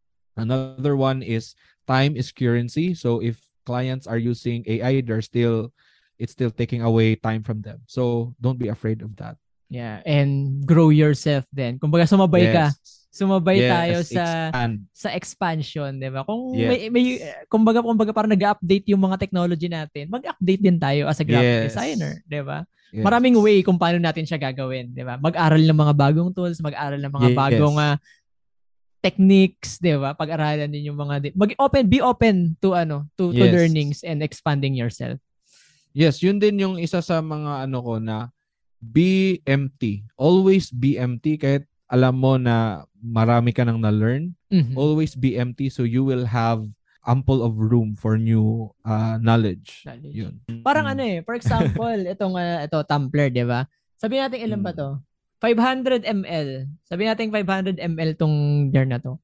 [0.40, 1.54] Another one is
[1.84, 2.96] time is currency.
[2.96, 3.36] So if
[3.68, 5.72] clients are using AI, they're still
[6.16, 7.84] it's still taking away time from them.
[7.86, 9.36] So don't be afraid of that.
[9.68, 11.78] Yeah, and grow yourself then.
[11.78, 12.54] Kumbaga sumabay yes.
[12.56, 12.66] ka.
[13.10, 14.74] Sumabay yes, tayo sa expand.
[14.94, 16.22] sa expansion, 'di ba?
[16.22, 16.70] Kung yes.
[16.70, 17.04] may, may
[17.50, 21.74] kumbaga kumbaga para nag-update yung mga technology natin, mag-update din tayo as a graphic yes.
[21.74, 22.62] designer, 'di ba?
[22.94, 23.02] Yes.
[23.02, 25.18] Maraming way kung paano natin siya gagawin, 'di ba?
[25.18, 27.38] Mag-aral ng mga bagong tools, mag-aral ng mga yes.
[27.38, 27.96] bagong uh,
[29.02, 30.14] techniques, 'di ba?
[30.14, 33.42] Pag-aralan din yung mga mag open be open to ano, to yes.
[33.42, 35.18] to learnings and expanding yourself.
[35.90, 38.30] Yes, yun din yung isa sa mga ano ko na
[38.78, 40.06] be empty.
[40.14, 44.32] Always be empty kahit alam mo na marami ka nang na-learn.
[44.54, 44.78] Mm-hmm.
[44.78, 46.62] Always be empty so you will have
[47.08, 49.82] ample of room for new uh, knowledge.
[49.82, 50.14] knowledge.
[50.14, 50.34] Yun.
[50.62, 50.92] Parang mm.
[50.94, 53.64] ano eh, for example, itong uh, ito Tumblr, 'di ba?
[53.96, 54.66] Sabi natin ilan mm.
[54.66, 54.88] ba 'to?
[55.40, 56.48] 500 ml.
[56.84, 59.16] Sabi natin 500 ml tong jar na to.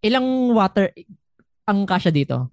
[0.00, 0.88] Ilang water
[1.68, 2.48] ang kasya dito?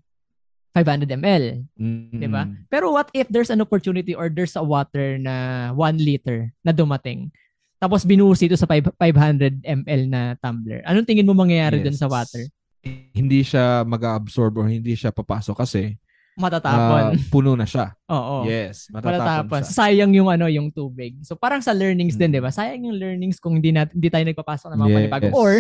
[0.76, 1.64] 500 ml.
[1.80, 2.20] Mm-hmm.
[2.20, 2.44] 'Di ba?
[2.68, 7.32] Pero what if there's an opportunity or there's a water na 1 liter na dumating?
[7.86, 10.82] Tapos binuhos ito sa 500 ml na tumbler.
[10.82, 11.86] Anong tingin mo mangyayari Yes.
[11.86, 12.42] dun sa water?
[13.14, 15.94] Hindi siya mag-absorb or hindi siya papasok kasi
[16.34, 17.14] Matatapon.
[17.14, 17.94] ah, puno na siya.
[18.18, 18.42] Oo.
[18.44, 19.62] Yes, matatapon Matatapon.
[19.62, 19.74] siya.
[19.78, 21.14] Sayang yung ano, yung tubig.
[21.22, 22.34] So parang sa learnings din, Mm.
[22.34, 22.50] 'di ba?
[22.50, 24.98] Sayang yung learnings kung hindi natin hindi tayo nagpapasok ng mga Yes.
[24.98, 25.52] panibago or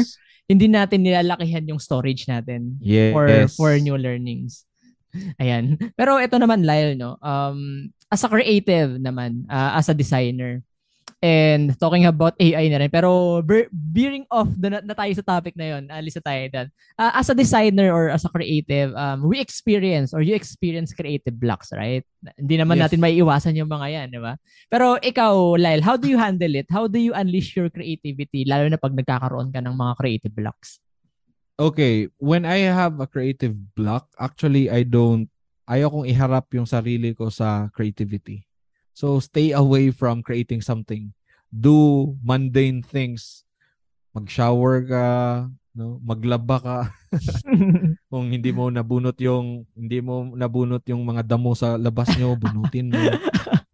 [0.50, 3.14] hindi natin nilalakihan yung storage natin yes.
[3.14, 4.66] for for new learnings.
[5.42, 5.78] Ayan.
[5.94, 7.22] Pero ito naman Lyle, no.
[7.22, 10.60] Um as a creative naman, uh, as a designer.
[11.24, 12.92] And talking about AI na rin.
[12.92, 15.84] Pero ber- veering off na, na tayo sa topic na yon.
[15.90, 16.68] Alis na tayo doon.
[17.00, 21.34] Uh, as a designer or as a creative, um, we experience or you experience creative
[21.40, 22.06] blocks, right?
[22.38, 22.92] Hindi naman Yes.
[22.92, 24.38] natin maiiwasan yung mga yan, di ba?
[24.70, 26.70] Pero ikaw, Lyle, how do you handle it?
[26.70, 30.78] How do you unleash your creativity lalo na pag nagkakaroon ka ng mga creative blocks?
[31.56, 35.32] Okay, when I have a creative block, actually I don't
[35.66, 38.46] ayaw kong iharap yung sarili ko sa creativity.
[38.96, 41.12] So stay away from creating something.
[41.52, 43.44] Do mundane things.
[44.16, 45.08] Mag-shower ka,
[45.76, 46.00] no?
[46.00, 46.78] Maglaba ka
[48.12, 52.88] kung hindi mo nabunot yung hindi mo nabunot yung mga damo sa labas nyo, bunutin
[52.88, 53.04] mo.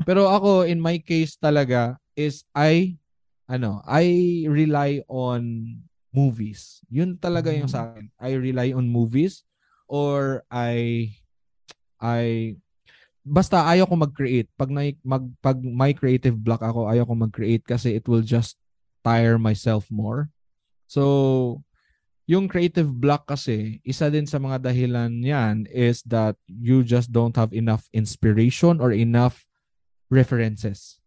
[0.10, 2.98] Pero ako in my case talaga is I
[3.46, 4.10] ano, I
[4.50, 5.70] rely on
[6.10, 6.82] movies.
[6.90, 8.10] Yun talaga yung sa akin.
[8.18, 9.46] I rely on movies
[9.86, 11.14] or I
[12.02, 12.58] I
[13.22, 14.50] basta ayaw ko mag-create.
[14.58, 18.58] Pag na, mag pag may creative block ako, ayaw ko mag-create kasi it will just
[19.02, 20.30] tire myself more.
[20.86, 21.62] So
[22.32, 27.36] yung creative block kasi, isa din sa mga dahilan yan is that you just don't
[27.36, 29.44] have enough inspiration or enough
[30.08, 31.02] references.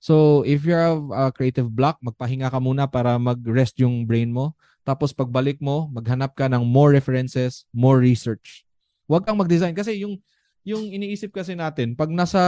[0.00, 4.56] So, if you have a creative block, magpahinga ka muna para mag-rest yung brain mo.
[4.80, 8.64] Tapos pagbalik mo, maghanap ka ng more references, more research.
[9.04, 10.16] Huwag kang mag-design kasi yung
[10.64, 12.42] yung iniisip kasi natin, pag nasa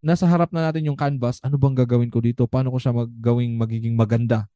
[0.00, 2.48] nasa harap na natin yung canvas, ano bang gagawin ko dito?
[2.48, 4.48] Paano ko siya maggawing magiging maganda?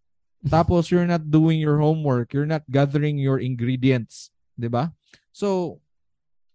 [0.54, 4.92] Tapos you're not doing your homework, you're not gathering your ingredients, 'di ba?
[5.32, 5.80] So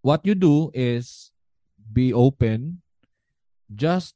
[0.06, 1.34] what you do is
[1.90, 2.82] be open,
[3.74, 4.14] just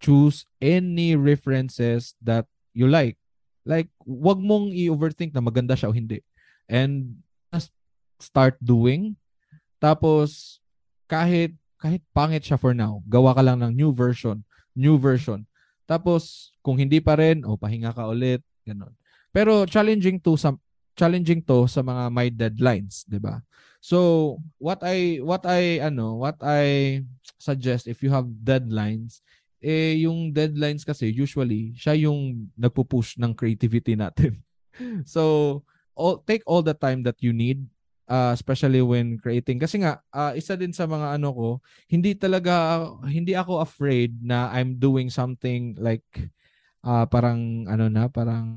[0.00, 2.44] choose any references that
[2.76, 3.16] you like.
[3.64, 6.20] Like wag mong i-overthink na maganda siya o hindi.
[6.68, 7.72] And just
[8.20, 9.16] start doing.
[9.80, 10.60] Tapos
[11.06, 14.42] kahit kahit pangit siya for now, gawa ka lang ng new version,
[14.72, 15.44] new version.
[15.86, 18.90] Tapos kung hindi pa rin, o pahinga ka ulit, ganun.
[19.30, 20.56] Pero challenging to sa
[20.96, 23.44] challenging to sa mga my deadlines, 'di ba?
[23.84, 27.00] So, what I what I ano, what I
[27.38, 29.22] suggest if you have deadlines,
[29.62, 34.42] eh yung deadlines kasi usually siya yung nagpo-push ng creativity natin.
[35.06, 35.62] so,
[35.94, 37.62] all, take all the time that you need
[38.08, 41.48] uh, especially when creating kasi nga uh, isa din sa mga ano ko,
[41.90, 46.06] hindi talaga hindi ako afraid na I'm doing something like
[46.86, 48.54] uh, parang ano na, parang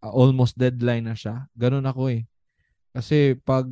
[0.00, 1.44] uh, almost deadline na siya.
[1.56, 2.24] Ganun ako eh.
[2.96, 3.68] Kasi pag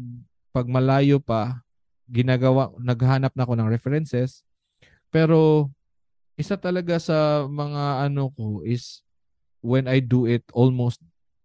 [0.52, 1.64] pag malayo pa,
[2.12, 4.44] ginagawa, naghanap na ako ng references.
[5.08, 5.72] Pero
[6.36, 9.00] isa talaga sa mga ano ko is
[9.64, 11.00] when I do it almost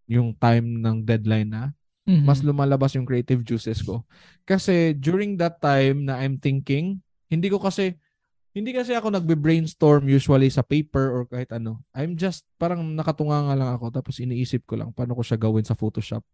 [0.08, 1.72] yung time ng deadline na,
[2.08, 2.24] Mhm.
[2.24, 4.00] mas lumalabas yung creative juices ko.
[4.48, 8.00] Kasi during that time na I'm thinking, hindi ko kasi
[8.56, 11.84] hindi kasi ako nagbe-brainstorm usually sa paper or kahit ano.
[11.92, 15.62] I'm just parang nakatunga nga lang ako tapos iniisip ko lang paano ko siya gawin
[15.62, 16.24] sa Photoshop.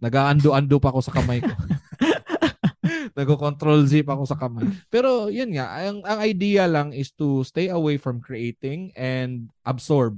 [0.00, 1.52] Nag-aando-ando pa ako sa kamay ko.
[3.18, 4.68] Nag-control Z pa ako sa kamay.
[4.88, 10.16] Pero yun nga, ang, ang idea lang is to stay away from creating and absorb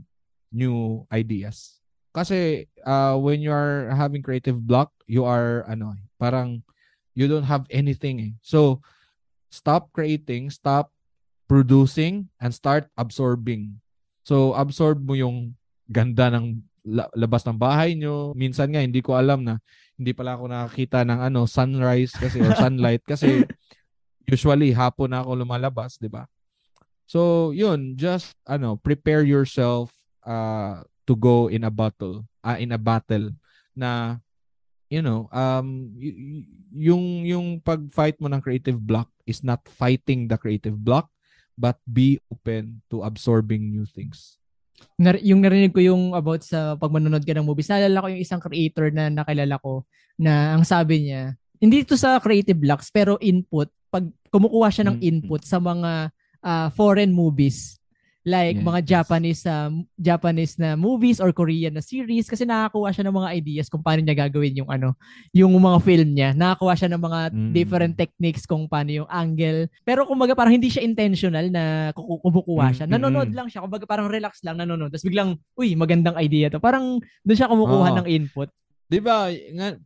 [0.53, 1.81] new ideas.
[2.13, 6.63] Kasi uh, when you are having creative block, you are ano, parang
[7.15, 8.33] you don't have anything eh.
[8.43, 8.81] So
[9.51, 10.93] stop creating, stop
[11.49, 13.81] producing and start absorbing.
[14.25, 15.57] So absorb mo yung
[15.89, 18.37] ganda ng la- labas ng bahay nyo.
[18.37, 19.61] Minsan nga hindi ko alam na
[19.97, 23.41] hindi pala ako nakakita ng ano sunrise kasi or sunlight kasi
[24.29, 26.29] usually hapon na ako lumalabas, 'di ba?
[27.09, 29.89] So, yun, just ano, prepare yourself
[30.29, 33.33] uh to go in a battle, uh, in a battle
[33.73, 34.21] na
[34.89, 40.37] you know, um y- yung yung pag-fight mo ng creative block is not fighting the
[40.37, 41.09] creative block
[41.59, 44.39] but be open to absorbing new things.
[44.95, 48.23] Nar- yung narinig ko yung about sa pag manonood ka ng movies, naalala ko yung
[48.23, 49.83] isang creator na nakilala ko
[50.15, 55.03] na ang sabi niya, hindi ito sa creative blocks pero input, pag kumukuha siya ng
[55.03, 56.15] input sa mga
[56.47, 57.83] ah, foreign movies,
[58.29, 58.67] like Yes.
[58.69, 63.29] mga Japanese um, Japanese na movies or Korean na series kasi nakakuha siya ng mga
[63.33, 64.93] ideas kung paano niya gagawin yung ano,
[65.33, 66.37] yung mga film niya.
[66.37, 67.53] Nakakuha siya ng mga Mm.
[67.57, 69.73] different techniques kung paano yung angle.
[69.89, 72.85] Pero kumbaga parang hindi siya intentional na kumukuha siya.
[72.85, 73.39] Mm, Nanonood mm, mm.
[73.41, 74.93] lang siya, kumbaga parang relax lang nanonood.
[74.93, 76.61] Tapos biglang, uy, magandang idea to.
[76.61, 77.99] Parang doon siya kumukuha Oo.
[78.05, 78.53] ng input.
[78.89, 79.29] 'Di ba?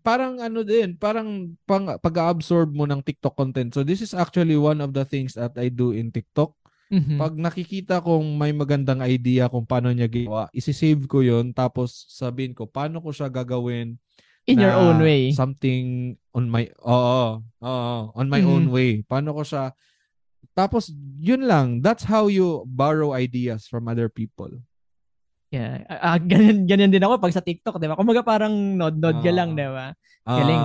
[0.06, 3.74] Parang ano din, parang pang, pag-absorb mo ng TikTok content.
[3.74, 6.54] So this is actually one of the things that I do in TikTok.
[6.92, 7.20] Mhm.
[7.20, 12.56] Pag nakikita kong may magandang idea kung paano niya ginawa, isi-save ko 'yon tapos sabihin
[12.56, 14.00] ko paano ko siya gagawin
[14.46, 15.38] In your own way.
[15.38, 18.44] Something on my oo, oo, on my Mhm.
[18.44, 19.04] own way.
[19.06, 19.72] Paano ko siya
[20.56, 20.90] Tapos
[21.22, 24.50] yun lang, that's how you borrow ideas from other people.
[25.52, 25.84] Yeah.
[25.92, 27.92] Ah, ah, ganyan, ganyan din ako pag sa TikTok, di ba?
[27.92, 29.36] Kumbaga parang nod-nod ka Ah.
[29.36, 29.92] lang, di ba?
[30.22, 30.38] Ah.
[30.38, 30.64] Galing.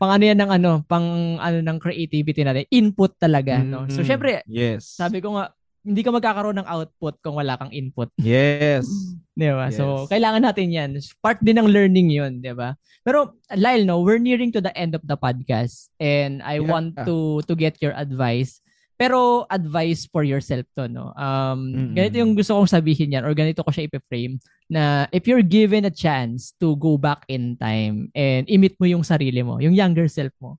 [0.00, 2.64] Pang ano yan ng ano, pang ano ng creativity natin.
[2.72, 3.84] Input talaga, no?
[3.92, 4.08] So, Mhm.
[4.08, 4.96] syempre, yes.
[4.96, 5.52] sabi ko nga,
[5.84, 8.08] hindi ka magkakaroon ng output kung wala kang input.
[8.16, 8.84] yes.
[9.38, 9.70] Di ba?
[9.70, 10.10] So, Yes.
[10.10, 10.90] kailangan natin yan.
[11.22, 12.74] Part din ng learning yun, di ba?
[13.06, 16.66] Pero, Lyle, no, we're nearing to the end of the podcast and I Yeah.
[16.66, 18.58] want to to get your advice.
[18.98, 21.14] Pero, advice for yourself to, no?
[21.14, 21.94] Um, Mm-mm.
[21.94, 25.86] ganito yung gusto kong sabihin yan or ganito ko siya ipi-frame na if you're given
[25.86, 30.10] a chance to go back in time and imit mo yung sarili mo, yung younger
[30.10, 30.58] self mo,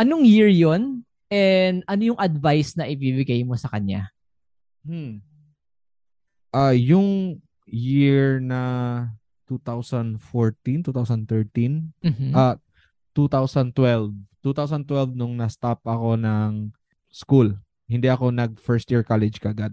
[0.00, 4.08] anong year yon and ano yung advice na ibibigay mo sa kanya?
[4.80, 5.20] Hmm.
[6.48, 7.36] Ah, yung
[7.68, 9.04] year na
[9.44, 12.32] 2014, 2013, Mhm.
[12.32, 12.56] ah
[13.12, 14.16] 2012.
[14.40, 16.72] 2012 nung na-stop ako ng
[17.10, 17.56] school.
[17.88, 19.72] Hindi ako nag first year college kagad.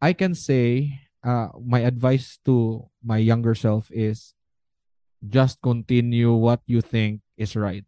[0.00, 0.92] I can say
[1.24, 4.36] uh, my advice to my younger self is
[5.24, 7.84] just continue what you think is right.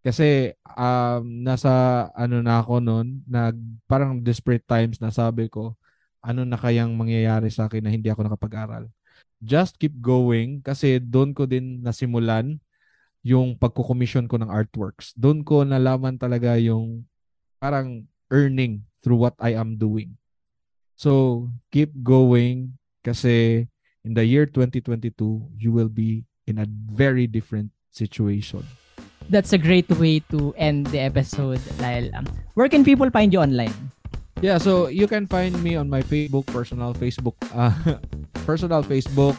[0.00, 5.76] Kasi um, nasa ano na ako noon, nag parang desperate times na sabi ko,
[6.24, 8.88] ano na kayang mangyayari sa akin na hindi ako nakapag-aral.
[9.40, 12.60] Just keep going kasi doon ko din nasimulan
[13.20, 15.12] yung pagko-commission ko ng artworks.
[15.16, 17.04] Doon ko nalaman talaga yung
[17.60, 20.16] parang earning through what I am doing.
[20.96, 23.66] So, keep going kasi
[24.04, 25.12] in the year 2022,
[25.56, 28.64] you will be in a very different situation.
[29.30, 32.10] That's a great way to end the episode, Lyle.
[32.14, 33.72] Um, where can people find you online?
[34.40, 37.70] Yeah, so you can find me on my Facebook, personal Facebook, uh,
[38.48, 39.36] personal Facebook,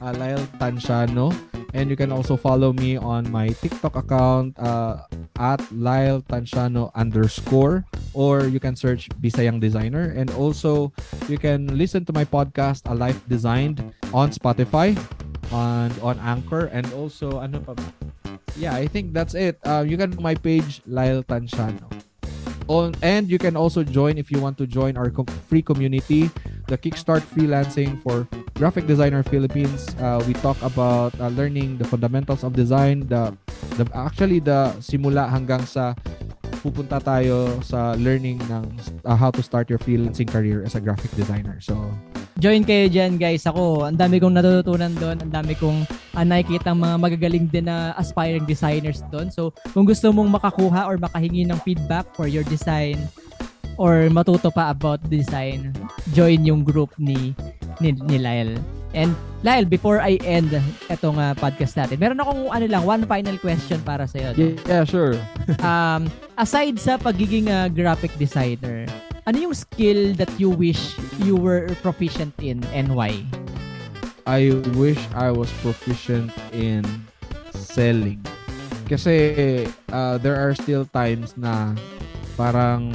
[0.00, 1.34] uh, Lyle Tansiano.
[1.74, 5.10] And you can also follow me on my TikTok account uh,
[5.42, 7.82] at Lyle Tansiano underscore.
[8.14, 10.14] Or you can search Bisayang Designer.
[10.14, 10.94] And also,
[11.26, 13.82] you can listen to my podcast, A Life Designed,
[14.14, 14.94] on Spotify,
[15.50, 17.74] on on Anchor, and also, ano pa?
[18.54, 19.58] Yeah, I think that's it.
[19.66, 21.90] Uh, you can my page, Lyle Tansiano.
[22.68, 26.30] On, and you can also join if you want to join our com- free community,
[26.66, 29.94] the Kickstart Freelancing for Graphic Designer Philippines.
[30.00, 33.36] Uh, we talk about uh, learning the fundamentals of design, the,
[33.76, 35.92] the actually the simula hanggang sa
[36.64, 38.64] pupunta tayo sa learning ng
[39.04, 41.60] uh, how to start your freelancing career as a graphic designer.
[41.60, 41.76] So,
[42.42, 43.46] Join kayo dyan, guys.
[43.46, 45.22] Ako, ang dami kong natututunan doon.
[45.22, 45.86] Ang dami kong
[46.18, 49.30] uh, nakikita ang mga magagaling din na aspiring designers doon.
[49.30, 52.98] So, kung gusto mong makakuha or makahingi ng feedback for your design
[53.78, 55.70] or matuto pa about design,
[56.10, 57.38] join yung group ni,
[57.78, 58.58] ni, ni Lyle.
[58.94, 60.54] And Lyle, before I end
[60.90, 64.34] itong uh, podcast natin, meron akong ano lang, one final question para sa'yo.
[64.34, 64.54] no?
[64.66, 65.18] yeah, sure.
[65.62, 66.06] um,
[66.38, 68.86] aside sa pagiging uh, graphic designer,
[69.24, 73.24] ano yung skill that you wish you were proficient in and why?
[74.24, 76.84] I wish I was proficient in
[77.52, 78.24] selling.
[78.88, 81.72] Kasi uh, there are still times na
[82.36, 82.92] parang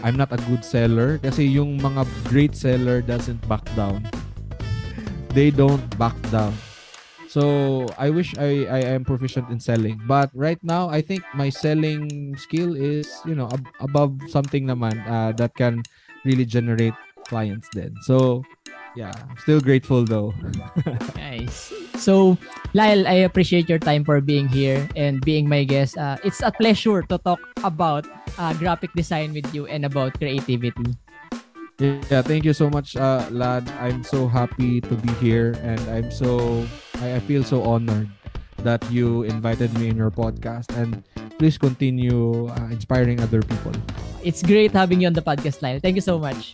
[0.00, 4.04] I'm not a good seller kasi yung mga great seller doesn't back down.
[5.36, 6.56] They don't back down.
[7.28, 10.00] So I wish I, I am proficient in selling.
[10.08, 14.96] But right now I think my selling skill is, you know, ab- above something naman
[15.04, 15.84] uh, that can
[16.24, 16.94] really generate
[17.28, 17.94] clients then.
[18.02, 18.44] So
[18.96, 20.32] yeah, still grateful though.
[21.16, 21.72] Nice.
[21.96, 22.38] So,
[22.74, 25.98] Lyle, I appreciate your time for being here and being my guest.
[25.98, 28.06] Uh, it's a pleasure to talk about
[28.38, 30.96] uh, graphic design with you and about creativity.
[31.78, 33.68] Yeah, thank you so much, uh, lad.
[33.78, 36.66] I'm so happy to be here, and I'm so
[37.00, 38.08] I, I feel so honored
[38.62, 40.74] that you invited me in your podcast.
[40.76, 41.02] And
[41.38, 43.72] please continue uh, inspiring other people.
[44.22, 45.78] It's great having you on the podcast, Lyle.
[45.78, 46.52] Thank you so much.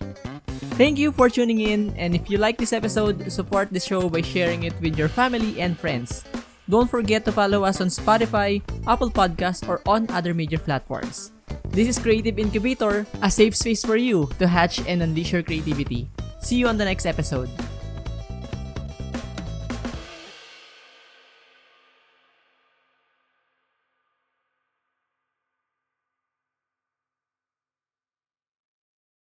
[0.77, 1.95] Thank you for tuning in.
[1.97, 5.61] And if you like this episode, support the show by sharing it with your family
[5.61, 6.25] and friends.
[6.69, 11.31] Don't forget to follow us on Spotify, Apple Podcasts, or on other major platforms.
[11.69, 16.09] This is Creative Incubator, a safe space for you to hatch and unleash your creativity.
[16.41, 17.51] See you on the next episode.